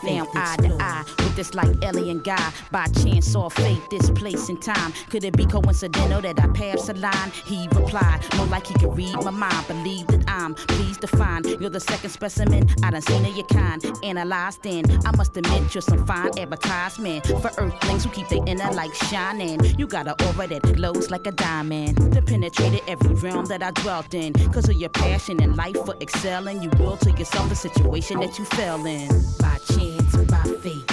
Now 0.03 0.27
eye 0.35 0.56
to 0.61 0.77
eye 0.80 1.03
with 1.18 1.35
this 1.35 1.53
like 1.53 1.76
alien 1.84 2.19
guy. 2.19 2.51
By 2.72 2.85
chance 2.88 3.35
or 3.35 3.49
fate, 3.49 3.81
this 3.89 4.10
place 4.11 4.49
and 4.49 4.61
time. 4.61 4.93
Could 5.10 5.23
it 5.23 5.35
be 5.35 5.45
coincidental 5.45 6.22
that 6.22 6.39
I 6.39 6.47
passed 6.47 6.89
a 6.89 6.93
line? 6.93 7.31
He 7.45 7.68
replied, 7.73 8.22
more 8.38 8.45
like 8.47 8.68
he 8.68 8.73
could 8.76 8.95
read 8.95 9.15
my 9.23 9.31
mind. 9.31 9.68
Believe 9.68 10.07
that 10.07 10.23
I'm 10.27 10.56
pleased 10.56 11.01
to 11.01 11.07
find 11.07 11.45
you're 11.60 11.69
the 11.69 11.80
second 11.80 12.10
specimen 12.10 12.68
I 12.84 12.91
done 12.91 13.01
seen 13.01 13.26
of 13.26 13.35
your 13.35 13.45
kind. 13.47 13.84
Analyzed 14.03 14.65
in, 14.65 14.85
I 15.06 15.15
must 15.15 15.35
admit 15.35 15.73
you're 15.73 15.81
some 15.81 16.06
fine 16.06 16.38
advertisement 16.39 17.26
for 17.27 17.51
earthlings 17.57 18.03
who 18.03 18.10
keep 18.11 18.27
their 18.30 18.43
inner 18.45 18.72
light 18.72 18.95
shining. 18.95 19.60
You 19.77 19.88
got 19.88 20.07
an 20.07 20.15
aura 20.27 20.47
that 20.47 20.61
glows 20.76 21.11
like 21.11 21.27
a 21.27 21.31
diamond. 21.31 21.97
That 22.14 22.26
penetrated 22.26 22.81
every 22.88 23.15
realm 23.15 23.45
that 23.45 23.64
I 23.64 23.72
dwelt 23.72 24.14
in. 24.14 24.34
Cause 24.51 24.69
of 24.69 24.76
your 24.76 24.89
passion 24.89 25.41
and 25.41 25.56
life 25.56 25.77
for 25.85 25.95
excelling, 26.01 26.61
you 26.64 26.69
will 26.80 26.97
to 26.97 27.11
yourself 27.11 27.51
a 27.51 27.56
situation 27.56 28.18
that 28.19 28.37
you 28.37 28.45
fell 28.45 28.85
in. 28.85 29.07
By 29.39 29.57
chance, 29.73 30.15
by 30.29 30.43
faith. 30.61 30.85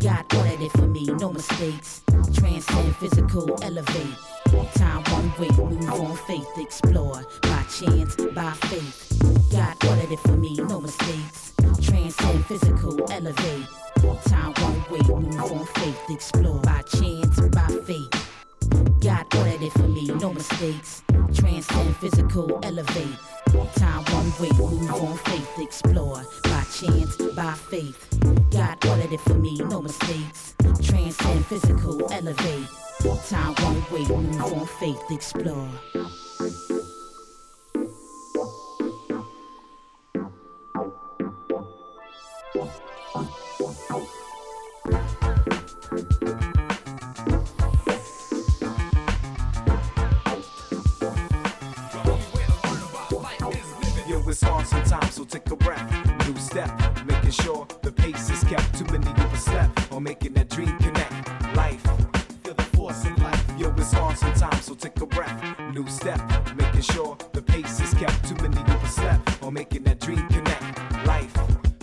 God 0.00 0.24
ordered 0.34 0.60
it 0.60 0.72
for 0.72 0.88
me, 0.88 1.04
no 1.04 1.32
mistakes. 1.32 2.02
Transcend 2.34 2.96
physical, 2.96 3.62
elevate. 3.62 4.16
Time 4.74 5.04
won't 5.10 5.38
wait, 5.38 5.56
move 5.56 5.88
on 5.90 6.16
faith, 6.26 6.48
explore. 6.58 7.22
By 7.42 7.62
chance, 7.78 8.16
by 8.34 8.50
faith. 8.52 9.22
God 9.52 9.76
ordered 9.86 10.12
it 10.12 10.20
for 10.20 10.36
me, 10.36 10.56
no 10.56 10.80
mistakes. 10.80 11.52
Transcend 11.80 12.46
physical, 12.46 13.12
elevate. 13.12 13.66
Time 14.24 14.52
won't 14.60 14.90
wait, 14.90 15.06
move 15.08 15.52
on 15.52 15.66
faith, 15.66 16.10
explore. 16.10 16.60
By 16.62 16.82
chance, 16.82 17.40
by 17.40 17.68
faith. 17.86 18.10
God 19.00 19.26
ordered 19.36 19.62
it 19.62 19.72
for 19.72 19.88
me, 19.88 20.06
no 20.06 20.32
mistakes. 20.32 21.02
Transcend 21.34 21.96
physical, 21.96 22.58
elevate. 22.64 23.31
Time 23.52 24.02
won't 24.12 24.40
wait, 24.40 24.56
move 24.56 24.90
on 24.90 25.16
faith, 25.18 25.58
explore. 25.58 26.24
By 26.44 26.64
chance, 26.72 27.16
by 27.36 27.52
faith. 27.52 28.08
God 28.50 28.82
ordered 28.86 29.12
it 29.12 29.20
for 29.20 29.34
me, 29.34 29.56
no 29.58 29.82
mistakes. 29.82 30.54
Transcend 30.82 31.44
physical, 31.46 32.10
elevate. 32.10 32.66
Time 33.28 33.54
won't 33.62 33.90
wait, 33.90 34.08
move 34.08 34.40
on 34.40 34.66
faith, 34.66 35.02
explore. 35.10 35.68
Sometimes, 54.92 55.14
so 55.14 55.24
take 55.24 55.50
a 55.50 55.56
breath. 55.56 56.28
New 56.28 56.36
step, 56.36 56.70
making 57.06 57.30
sure 57.30 57.66
the 57.82 57.92
pace 57.92 58.30
is 58.30 58.44
kept. 58.44 58.78
Too 58.78 58.84
many 58.92 59.08
overslept 59.22 59.92
on 59.92 60.02
making 60.02 60.34
that 60.34 60.48
dream 60.50 60.76
connect. 60.78 61.56
Life, 61.56 61.82
feel 62.42 62.54
the 62.54 62.62
force 62.74 63.04
in 63.04 63.14
life. 63.16 63.44
Yo, 63.58 63.72
it's 63.76 63.92
hard 63.92 64.16
sometimes, 64.18 64.64
so 64.64 64.74
take 64.74 65.00
a 65.00 65.06
breath. 65.06 65.38
New 65.72 65.86
step, 65.88 66.20
making 66.56 66.82
sure 66.82 67.16
the 67.32 67.42
pace 67.42 67.80
is 67.80 67.94
kept. 67.94 68.28
Too 68.28 68.36
many 68.42 68.58
overslept 68.72 69.42
on 69.42 69.54
making 69.54 69.84
that 69.84 70.00
dream 70.00 70.26
connect. 70.28 71.06
Life, 71.06 71.32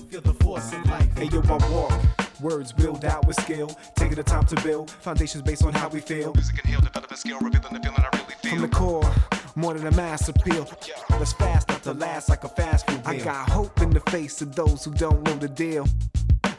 feel 0.10 0.22
the 0.22 0.34
force 0.34 0.72
in 0.74 0.84
life. 0.84 1.10
Hey, 1.18 1.26
yo, 1.26 1.42
I 1.42 1.58
walk. 1.72 1.94
Words 2.42 2.72
build 2.72 3.04
out 3.04 3.28
with 3.28 3.36
skill, 3.42 3.70
taking 3.96 4.16
the 4.16 4.24
time 4.24 4.46
to 4.46 4.56
build 4.62 4.92
foundations 4.92 5.44
based 5.44 5.66
on 5.66 5.74
how 5.74 5.90
we 5.90 6.00
feel. 6.00 6.32
Music 6.34 6.56
can 6.56 6.72
heal, 6.72 6.80
develop 6.80 7.12
a 7.12 7.18
skill, 7.18 7.40
revealing 7.40 7.74
the 7.74 7.80
feeling 7.82 8.00
I 8.00 8.10
really 8.14 8.36
feel. 8.42 8.52
From 8.52 8.62
the 8.62 8.70
core, 8.70 9.12
more 9.56 9.74
than 9.74 9.88
a 9.88 9.92
mass 9.96 10.30
appeal. 10.30 10.68
Let's 11.12 11.34
fast 11.34 11.70
not 11.70 11.84
to 11.84 11.94
last 11.94 12.30
like 12.30 12.44
a 12.44 12.50
fast 12.50 12.88
food 12.88 12.98
meal. 12.98 13.04
I 13.06 13.18
got 13.18 13.50
hope 13.50 13.82
in 13.82 13.90
the 13.90 14.02
face 14.12 14.42
of 14.42 14.56
those 14.56 14.84
who 14.84 14.94
don't 14.94 15.24
know 15.24 15.36
the 15.36 15.48
deal. 15.48 15.88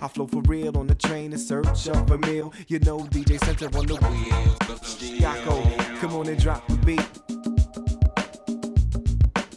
I 0.02 0.08
flow 0.08 0.26
for 0.26 0.40
real 0.42 0.78
on 0.78 0.86
the 0.86 0.94
train 0.94 1.32
in 1.32 1.38
search 1.38 1.88
of 1.88 2.10
a 2.10 2.18
meal. 2.18 2.52
You 2.68 2.78
know, 2.80 3.00
DJ 3.00 3.38
Center 3.44 3.66
on 3.76 3.86
the 3.86 3.96
wheel. 3.96 4.56
Yako, 5.20 5.98
come 6.00 6.14
on 6.14 6.26
and 6.26 6.40
drop 6.40 6.66
the 6.68 6.76
beat. 6.76 7.06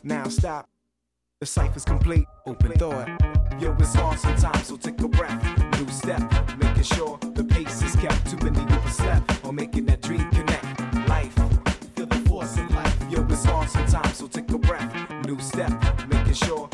Now 0.04 0.28
stop. 0.28 0.68
The 1.40 1.46
cipher's 1.46 1.86
complete. 1.86 2.26
Open 2.46 2.72
thought. 2.74 3.08
Yo, 3.60 3.76
it's 3.80 3.94
hard 3.94 4.20
sometimes, 4.20 4.68
so 4.68 4.76
take 4.76 5.00
a 5.02 5.08
breath. 5.08 5.42
New 5.80 5.88
step, 5.88 6.22
making 6.58 6.84
sure 6.84 7.18
the 7.34 7.44
pace 7.44 7.82
is 7.82 7.96
kept. 7.96 8.30
Too 8.30 8.38
many 8.38 8.60
overslept 8.74 9.46
on 9.46 9.56
making 9.56 9.86
hard 13.45 13.70
sometimes, 13.70 14.18
so 14.18 14.28
take 14.28 14.52
a 14.52 14.57
breath. 14.57 15.26
New 15.26 15.40
step, 15.40 15.72
making 16.10 16.34
sure 16.34 16.70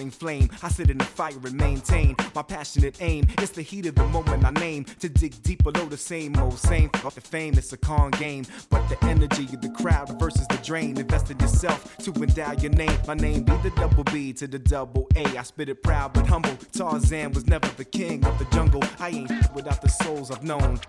burning 0.00 0.10
flame. 0.10 0.48
I 0.62 0.68
sit 0.68 0.88
in 0.88 0.96
the 0.98 1.04
fire 1.04 1.32
and 1.44 1.54
maintain 1.54 2.16
my 2.34 2.42
passionate 2.42 2.96
aim. 3.00 3.26
It's 3.38 3.50
the 3.50 3.62
heat 3.62 3.86
of 3.86 3.94
the 3.94 4.06
moment 4.06 4.44
I 4.44 4.50
name 4.50 4.84
to 5.00 5.08
dig 5.08 5.42
deep 5.42 5.62
below 5.62 5.84
the 5.86 5.96
same 5.96 6.36
old 6.38 6.58
same. 6.58 6.90
Off 7.04 7.14
the 7.16 7.20
fame, 7.20 7.54
it's 7.58 7.72
a 7.72 7.76
con 7.76 8.10
game, 8.12 8.44
but 8.70 8.88
the 8.88 8.96
energy 9.04 9.44
of 9.44 9.60
the 9.60 9.68
crowd 9.70 10.18
versus 10.18 10.46
the 10.48 10.56
drain. 10.64 10.98
Invest 10.98 11.30
in 11.30 11.38
yourself 11.38 11.96
to 11.98 12.12
endow 12.12 12.52
your 12.52 12.72
name. 12.72 12.98
My 13.06 13.14
name 13.14 13.42
be 13.42 13.56
the 13.58 13.70
double 13.76 14.04
B 14.04 14.32
to 14.34 14.46
the 14.46 14.58
double 14.58 15.06
A. 15.16 15.24
I 15.36 15.42
spit 15.42 15.68
it 15.68 15.82
proud 15.82 16.14
but 16.14 16.26
humble. 16.26 16.56
Tarzan 16.72 17.32
was 17.32 17.46
never 17.46 17.68
the 17.76 17.84
king 17.84 18.24
of 18.24 18.38
the 18.38 18.46
jungle. 18.56 18.82
I 18.98 19.10
ain't 19.10 19.54
without 19.54 19.82
the 19.82 19.88
souls 19.88 20.30
I've 20.30 20.42
known. 20.42 20.80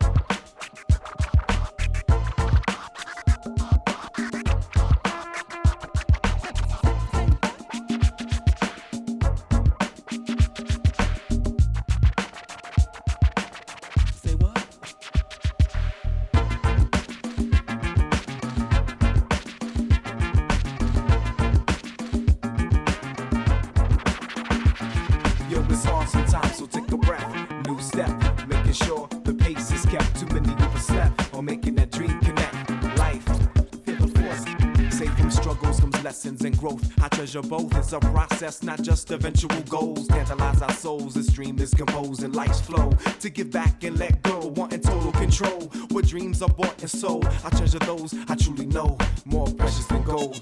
Both. 37.39 37.73
It's 37.77 37.93
a 37.93 37.99
process, 37.99 38.61
not 38.63 38.81
just 38.81 39.11
eventual 39.11 39.61
goals. 39.69 40.07
Tantalize 40.07 40.61
our 40.61 40.73
souls. 40.73 41.13
This 41.13 41.27
dream 41.27 41.59
is 41.59 41.73
composed 41.73 42.23
and 42.23 42.35
life's 42.35 42.59
flow. 42.59 42.89
To 43.19 43.29
give 43.29 43.51
back 43.51 43.83
and 43.85 43.97
let 43.97 44.21
go, 44.23 44.39
wanting 44.47 44.81
total 44.81 45.11
control. 45.13 45.71
What 45.91 46.07
dreams 46.07 46.41
are 46.41 46.49
bought 46.49 46.81
and 46.81 46.89
sold. 46.89 47.25
I 47.45 47.49
treasure 47.51 47.79
those 47.79 48.13
I 48.27 48.35
truly 48.35 48.65
know. 48.65 48.97
More 49.25 49.47
precious 49.47 49.85
than 49.85 50.03
gold. 50.03 50.41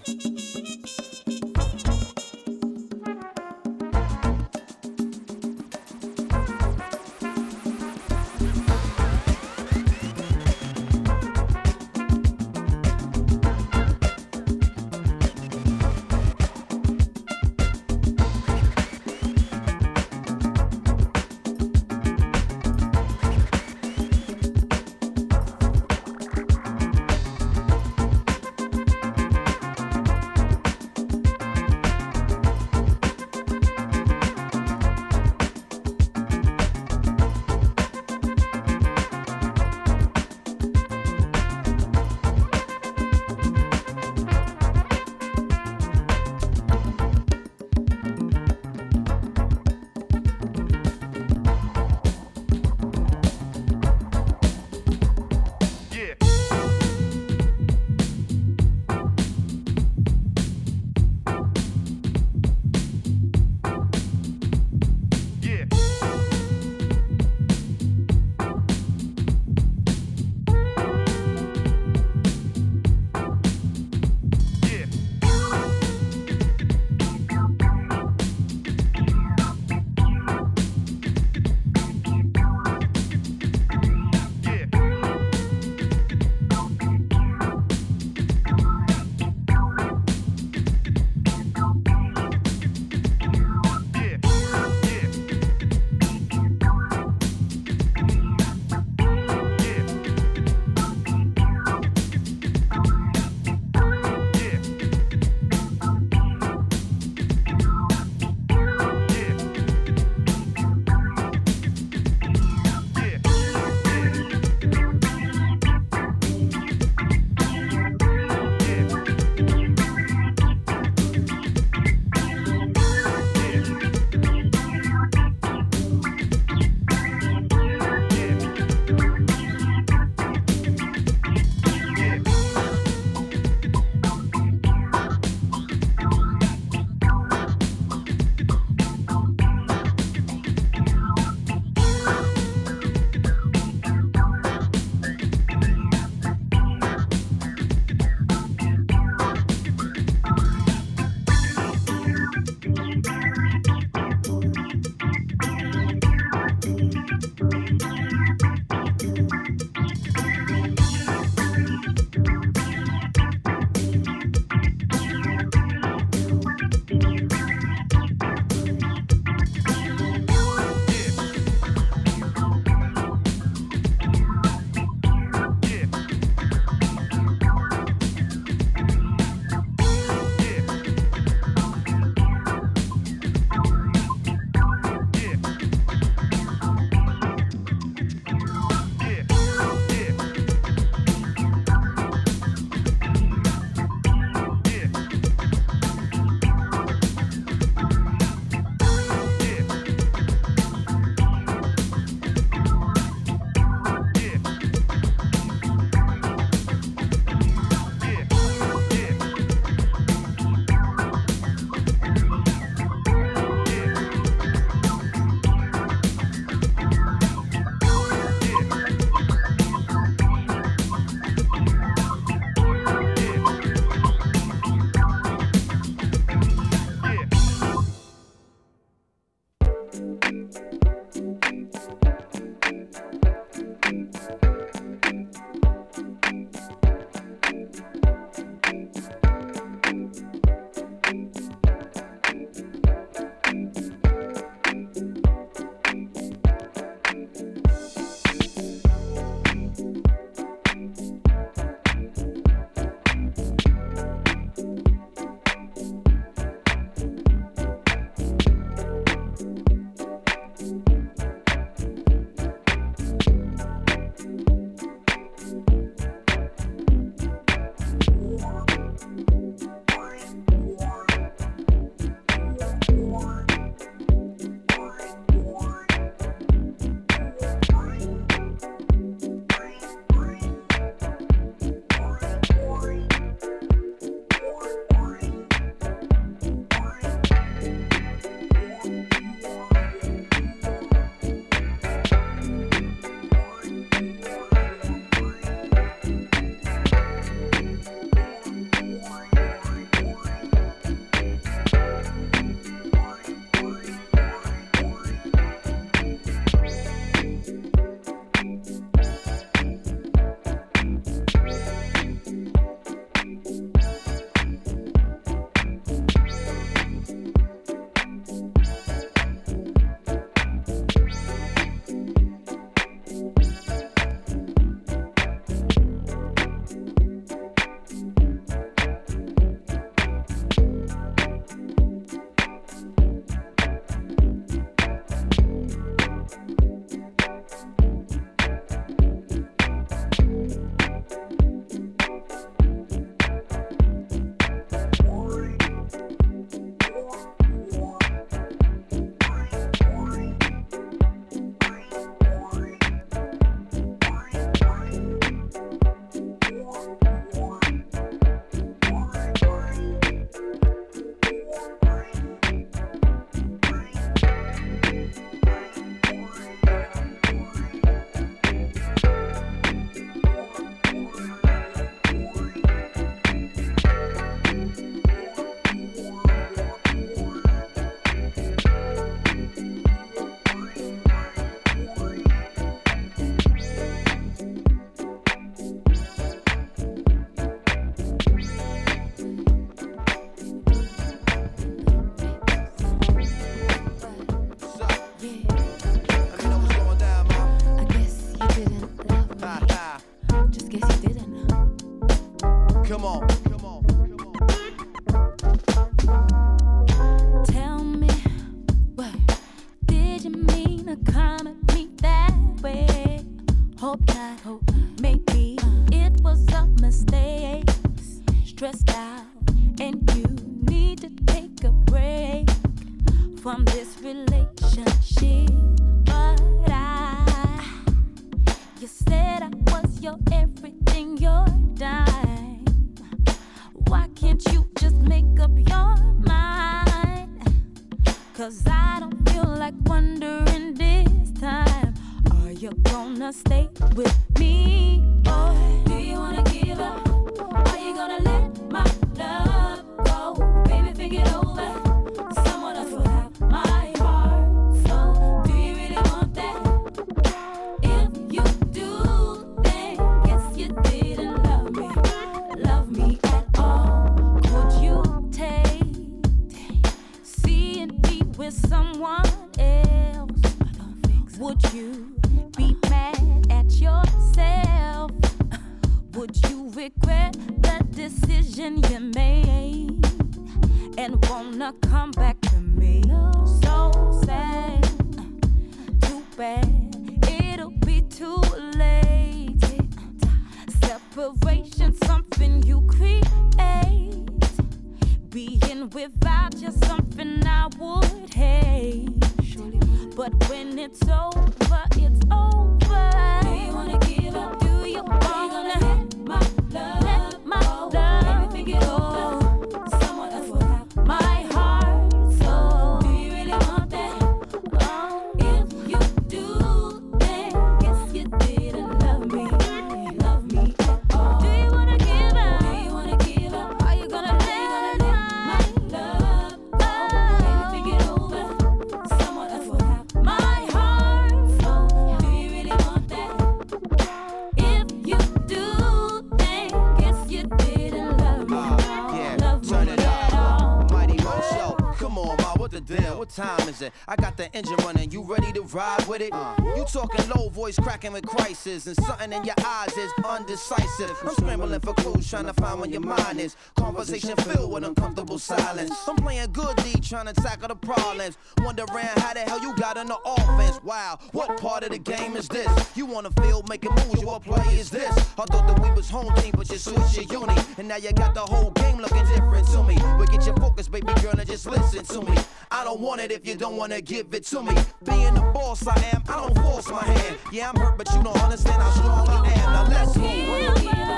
I 544.10 544.15
got 544.15 544.38
the 544.38 544.52
engine 544.56 544.76
running, 544.77 545.11
you 545.11 545.22
ready 545.22 545.52
to 545.52 545.61
ride 545.61 546.03
with 546.07 546.22
it? 546.22 546.34
Uh. 546.34 546.56
You 546.76 546.84
talking 546.91 547.30
low 547.30 547.49
voice, 547.49 547.77
cracking 547.77 548.11
with 548.11 548.26
crisis, 548.26 548.88
and 548.88 548.95
something 548.95 549.31
in 549.31 549.44
your 549.44 549.53
eyes 549.64 549.95
is 549.95 550.11
undecisive. 550.26 551.15
I'm 551.22 551.30
scrambling 551.36 551.80
for 551.80 551.94
clues, 551.94 552.27
trying 552.27 552.48
to 552.48 552.53
find 552.53 552.80
where 552.80 552.90
your 552.90 553.02
mind 553.02 553.40
is 553.40 553.56
conversation 553.90 554.36
filled 554.38 554.72
with 554.72 554.84
uncomfortable 554.84 555.40
silence. 555.40 555.91
I'm 556.07 556.16
playing 556.18 556.52
good 556.52 556.76
D, 556.78 556.94
trying 557.02 557.26
to 557.26 557.34
tackle 557.34 557.70
the 557.70 557.76
problems. 557.76 558.38
Wondering 558.60 559.07
how 559.18 559.34
the 559.34 559.40
hell 559.40 559.60
you 559.60 559.76
got 559.78 559.98
on 559.98 560.06
the 560.06 560.18
offense. 560.26 560.80
Wow, 560.84 561.18
what 561.32 561.60
part 561.60 561.84
of 561.84 561.90
the 561.90 561.98
game 561.98 562.36
is 562.36 562.48
this? 562.48 562.70
You 562.95 563.16
on 563.16 563.24
the 563.24 563.32
field 563.41 563.68
making 563.68 563.91
moves, 563.91 564.22
your 564.22 564.40
play 564.40 564.78
is 564.78 564.91
this? 564.91 565.10
I 565.18 565.45
thought 565.45 565.68
that 565.68 565.80
we 565.82 565.90
was 565.91 566.07
home 566.07 566.32
team, 566.36 566.53
but 566.56 566.70
you 566.70 566.78
switched 566.78 567.18
your 567.18 567.41
uni. 567.41 567.56
And 567.80 567.88
now 567.88 567.95
you 567.95 568.11
got 568.14 568.36
the 568.36 568.41
whole 568.41 568.70
game 568.72 568.98
looking 568.99 569.26
different 569.26 569.68
to 569.70 569.84
me. 569.84 569.95
But 570.20 570.30
get 570.30 570.45
your 570.45 570.56
focus, 570.57 570.88
baby 570.88 571.11
girl, 571.22 571.34
and 571.40 571.48
just 571.48 571.66
listen 571.66 572.06
to 572.06 572.22
me. 572.30 572.38
I 572.70 572.84
don't 572.84 572.99
want 572.99 573.22
it 573.22 573.32
if 573.32 573.48
you 573.48 573.56
don't 573.56 573.76
wanna 573.76 574.02
give 574.02 574.34
it 574.36 574.44
to 574.45 574.61
me. 574.61 574.76
Being 575.03 575.34
the 575.34 575.41
boss 575.52 575.88
I 575.88 575.99
am, 576.14 576.24
I 576.30 576.36
don't 576.36 576.56
force 576.60 576.90
my 576.90 577.03
hand. 577.03 577.38
Yeah, 577.52 577.70
I'm 577.70 577.76
hurt, 577.76 577.98
but 577.98 578.07
you 578.14 578.22
don't 578.22 578.38
understand 578.38 578.82
how 578.82 578.91
strong 578.91 579.28
I 579.30 579.49
am. 579.49 579.74
Now 579.74 579.88
let's 579.90 580.16
move. 580.16 581.09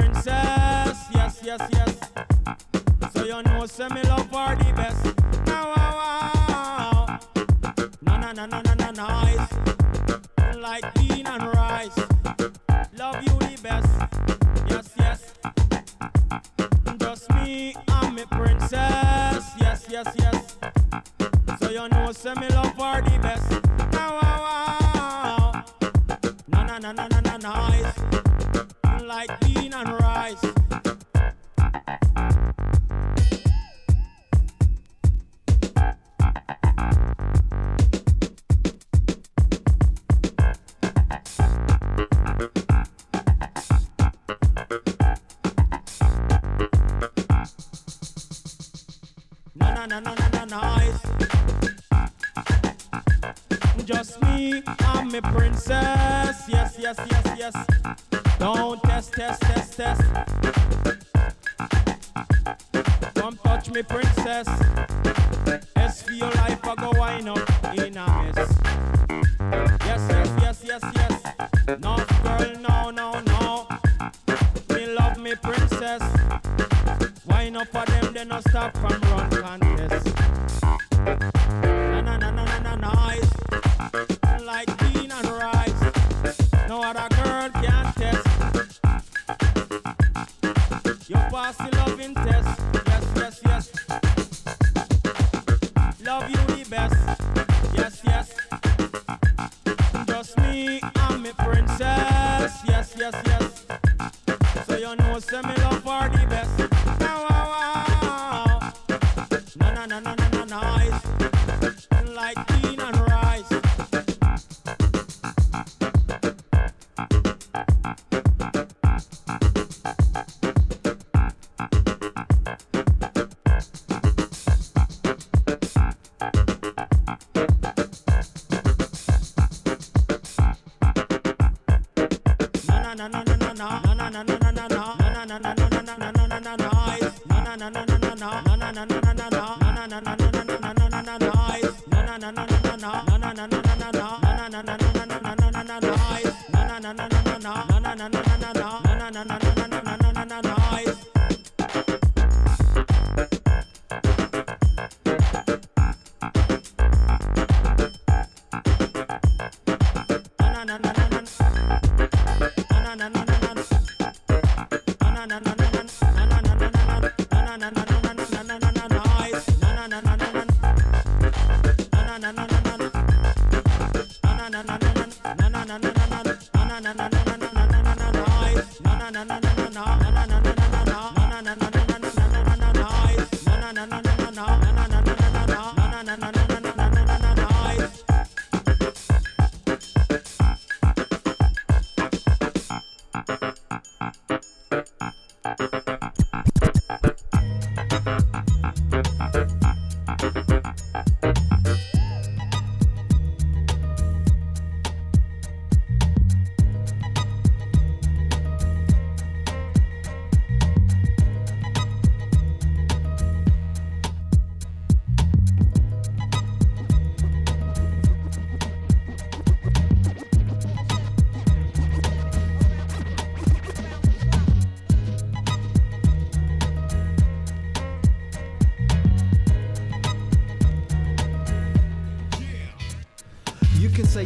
princess. 0.00 0.98
Yes, 1.14 1.40
yes, 1.44 1.68
yes. 1.72 3.12
So 3.12 3.24
you 3.24 3.42
know, 3.42 3.66
say 3.66 3.88
me 3.88 4.02
love. 4.02 4.19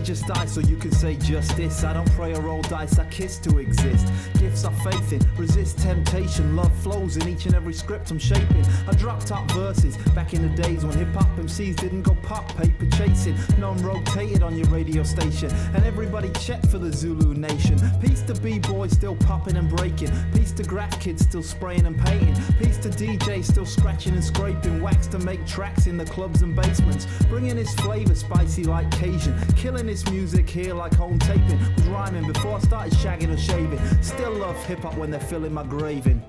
just 0.04 0.26
die, 0.26 0.44
so 0.44 0.60
you 0.60 0.76
can 0.76 0.92
say 0.92 1.16
justice. 1.16 1.82
I 1.82 1.94
don't 1.94 2.10
pray 2.12 2.34
or 2.34 2.42
roll 2.42 2.60
dice, 2.62 2.98
I 2.98 3.06
kiss 3.06 3.38
to 3.38 3.58
exist. 3.58 4.06
Gifts 4.38 4.64
are 4.64 4.72
faith 4.72 5.12
in, 5.12 5.20
resist 5.36 5.78
temptation. 5.78 6.54
Love 6.54 6.74
flows 6.80 7.16
in 7.16 7.26
each 7.26 7.46
and 7.46 7.54
every 7.54 7.72
script 7.72 8.10
I'm 8.10 8.18
shaping. 8.18 8.64
I 8.86 8.92
dropped 8.92 9.32
out 9.32 9.50
verses 9.52 9.96
back 10.14 10.34
in 10.34 10.42
the 10.42 10.62
days 10.62 10.84
when 10.84 10.96
hip 10.98 11.08
hop 11.14 11.28
MCs 11.38 11.76
didn't 11.76 12.02
go 12.02 12.14
pop 12.22 12.54
paper 12.56 12.86
chasing. 12.96 13.34
None 13.58 13.78
rotated 13.82 14.42
on 14.42 14.56
your 14.56 14.68
radio 14.68 15.02
station, 15.04 15.50
and 15.74 15.84
everybody 15.86 16.28
checked 16.32 16.66
for 16.66 16.78
the 16.78 16.92
Zulu 16.92 17.32
Nation. 17.34 17.78
Peace 18.00 18.20
to 18.22 18.34
B 18.34 18.58
boys 18.58 18.92
still 18.92 19.16
popping 19.16 19.56
and 19.56 19.74
breaking. 19.74 20.10
Peace 20.34 20.52
to 20.52 20.64
graf 20.64 21.00
kids 21.00 21.22
still 21.22 21.42
spraying 21.42 21.86
and 21.86 21.98
painting. 21.98 22.34
Peace 22.58 22.76
to 22.78 22.90
DJs 22.90 23.44
still 23.44 23.66
scratching 23.66 24.12
and 24.12 24.24
scraping 24.24 24.82
wax 24.82 25.06
to 25.06 25.18
make 25.20 25.46
tracks 25.46 25.86
in 25.86 25.96
the 25.96 26.04
clubs 26.04 26.42
and 26.42 26.54
basements. 26.54 27.06
Bringing 27.30 27.56
his 27.56 27.72
flavor 27.76 28.14
spicy 28.14 28.64
like 28.64 28.90
Cajun, 28.90 29.34
killing 29.56 29.88
his 29.88 29.93
this 29.94 30.10
music 30.10 30.50
here 30.50 30.74
like 30.74 30.92
home 30.94 31.20
taping. 31.20 31.56
Was 31.76 31.86
rhyming 31.86 32.26
before 32.26 32.56
I 32.56 32.58
started 32.58 32.92
shagging 32.94 33.32
or 33.32 33.36
shaving. 33.36 33.78
Still 34.02 34.32
love 34.32 34.56
hip 34.64 34.80
hop 34.80 34.96
when 34.96 35.08
they're 35.08 35.20
filling 35.20 35.54
my 35.54 35.62
graving. 35.62 36.20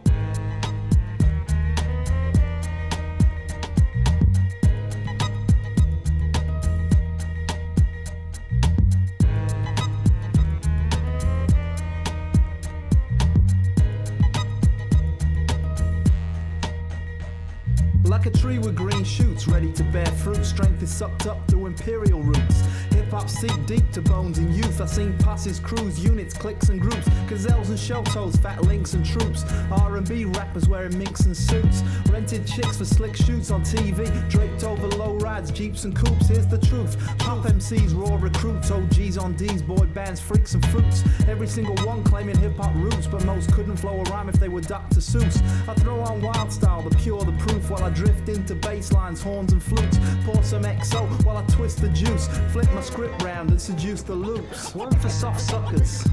Deep 23.65 23.91
to 23.91 24.01
bones 24.01 24.37
in 24.37 24.53
youth. 24.53 24.81
I 24.81 24.85
seen 24.85 25.17
passes, 25.19 25.59
crews, 25.59 25.99
units, 25.99 26.33
cliques 26.33 26.69
and 26.69 26.79
groups. 26.79 27.07
Gazelles 27.27 27.69
and 27.69 27.79
shell 27.79 28.03
toes, 28.03 28.35
fat 28.35 28.63
links 28.63 28.93
and 28.93 29.05
troops. 29.05 29.43
R&B 29.71 30.25
rappers 30.25 30.67
wearing 30.67 30.97
minks 30.97 31.21
and 31.21 31.35
suits. 31.35 31.83
Rented 32.09 32.47
chicks 32.47 32.77
for 32.77 32.85
slick 32.85 33.15
shoots 33.15 33.51
on 33.51 33.61
TV. 33.61 34.05
Draped 34.29 34.63
over 34.63 34.87
low 34.87 35.15
rides, 35.17 35.51
jeeps 35.51 35.83
and 35.83 35.95
coupes. 35.95 36.27
Here's 36.27 36.47
the 36.47 36.57
truth. 36.57 36.97
Pop 37.19 37.45
MCs, 37.45 37.93
raw 37.93 38.15
recruits. 38.15 38.71
OGs 38.71 39.17
on 39.17 39.33
D's, 39.33 39.61
boy 39.61 39.85
bands, 39.87 40.19
freaks 40.19 40.53
and 40.53 40.65
fruits. 40.67 41.03
Every 41.27 41.47
single 41.47 41.75
one 41.85 42.03
claiming 42.03 42.37
hip 42.37 42.57
hop 42.57 42.73
roots, 42.75 43.07
but 43.07 43.23
most 43.25 43.51
couldn't 43.53 43.77
flow 43.77 43.99
a 44.01 44.03
rhyme 44.11 44.29
if 44.29 44.39
they 44.39 44.49
were 44.49 44.61
Dr. 44.61 44.99
Seuss. 44.99 45.41
I 45.67 45.73
throw 45.75 45.99
on 46.01 46.21
wild 46.21 46.51
style, 46.51 46.81
the 46.81 46.95
pure, 46.97 47.21
the 47.21 47.33
proof, 47.33 47.69
while 47.69 47.83
I 47.83 47.89
drift 47.89 48.29
into 48.29 48.55
bass 48.55 48.91
lines, 48.91 49.21
horns 49.21 49.53
and 49.53 49.61
flutes. 49.61 49.99
Pour 50.23 50.41
some 50.43 50.63
XO 50.63 51.05
while 51.25 51.37
I 51.37 51.43
twist 51.43 51.81
the 51.81 51.89
juice. 51.89 52.27
Flip 52.51 52.71
my 52.73 52.81
script 52.81 53.21
round 53.21 53.34
and 53.41 53.61
seduce 53.61 54.01
the 54.01 54.15
loops. 54.15 54.73
One 54.73 54.91
for 54.99 55.09
soft 55.09 55.41
suckers, 55.41 56.03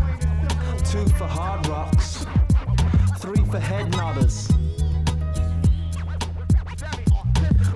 two 0.90 1.06
for 1.18 1.26
hard 1.26 1.66
rocks, 1.68 2.26
three 3.18 3.44
for 3.46 3.60
head 3.60 3.92
nodders. 3.92 4.50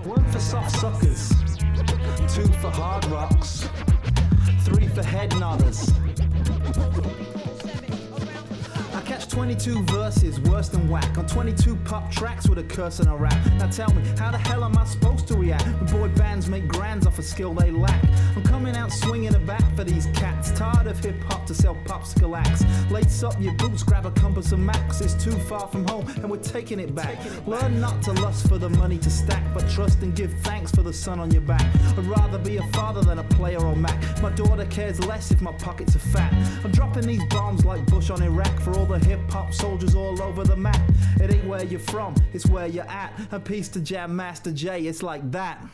One 0.05 0.25
for 0.33 0.41
soft 0.41 0.77
suckers, 0.77 1.29
two 2.35 2.47
for 2.61 2.71
hard 2.71 3.05
rocks, 3.07 3.69
three 4.65 4.89
for 4.89 5.03
head 5.03 5.31
nodders. 5.33 5.93
Catch 9.17 9.29
22 9.29 9.83
verses, 9.85 10.39
worse 10.41 10.69
than 10.69 10.91
whack. 10.91 11.17
On 11.17 11.27
22 11.27 11.75
pop 11.87 12.11
tracks 12.11 12.51
with 12.51 12.59
a 12.59 12.63
curse 12.65 12.99
and 12.99 13.09
a 13.09 13.17
rap. 13.17 13.35
Now 13.53 13.71
tell 13.71 13.91
me, 13.95 14.03
how 14.19 14.31
the 14.31 14.37
hell 14.37 14.63
am 14.63 14.77
I 14.77 14.85
supposed 14.85 15.27
to 15.29 15.39
react 15.39 15.65
when 15.65 15.87
boy 15.87 16.09
bands 16.09 16.49
make 16.49 16.69
grands 16.69 17.07
off 17.07 17.19
a 17.19 17.23
skill 17.23 17.55
they 17.55 17.71
lack? 17.71 18.05
I'm 18.37 18.43
coming 18.43 18.77
out 18.77 18.93
swinging 18.93 19.35
a 19.35 19.39
bat 19.39 19.65
for 19.75 19.85
these 19.85 20.05
cats. 20.13 20.51
Tired 20.51 20.87
of 20.87 21.03
hip 21.03 21.19
hop 21.25 21.47
to 21.47 21.55
sell 21.55 21.79
popsicle 21.87 22.37
acts. 22.37 22.63
Lace 22.91 23.23
up 23.23 23.41
your 23.41 23.55
boots, 23.55 23.83
grab 23.83 24.05
a 24.05 24.11
compass 24.11 24.53
and 24.53 24.67
max. 24.67 25.01
It's 25.01 25.15
too 25.15 25.33
far 25.49 25.67
from 25.69 25.89
home 25.89 26.07
and 26.17 26.29
we're 26.29 26.37
taking 26.37 26.79
it 26.79 26.95
back. 26.95 27.17
Learn 27.47 27.81
not 27.81 28.03
to 28.03 28.13
lust 28.21 28.47
for 28.47 28.59
the 28.59 28.69
money 28.69 28.99
to 28.99 29.09
stack, 29.09 29.43
but 29.55 29.67
trust 29.71 30.03
and 30.03 30.15
give 30.15 30.31
thanks 30.43 30.73
for 30.73 30.83
the 30.83 30.93
sun 30.93 31.21
on 31.21 31.31
your 31.31 31.41
back. 31.41 31.65
I'd 31.97 32.05
rather 32.05 32.37
be 32.37 32.59
a 32.59 32.63
father 32.75 33.01
than 33.01 33.19
a 33.19 33.25
player 33.25 33.65
on 33.65 33.81
Mac. 33.81 34.21
My 34.21 34.31
daughter 34.33 34.67
cares 34.67 35.01
less 35.07 35.31
if 35.31 35.41
my 35.41 35.53
pockets 35.53 35.97
are 35.97 36.01
fat. 36.01 36.35
I'm 36.63 36.71
dropping 36.71 37.07
these 37.07 37.25
bombs 37.31 37.65
like 37.65 37.87
Bush 37.87 38.11
on 38.11 38.23
Iraq 38.23 38.61
for 38.61 38.77
all 38.77 38.85
the 38.85 39.06
hip 39.07 39.21
hop 39.31 39.55
soldiers 39.55 39.95
all 39.95 40.21
over 40.21 40.43
the 40.43 40.57
map. 40.57 40.81
It 41.21 41.33
ain't 41.33 41.47
where 41.47 41.65
you're 41.65 41.79
from, 41.79 42.15
it's 42.33 42.47
where 42.47 42.67
you're 42.67 42.89
at. 42.89 43.13
A 43.31 43.39
peace 43.39 43.69
to 43.71 43.81
Jam 43.81 44.15
Master 44.17 44.51
Jay, 44.51 44.81
it's 44.87 45.03
like 45.03 45.31
that. 45.31 45.65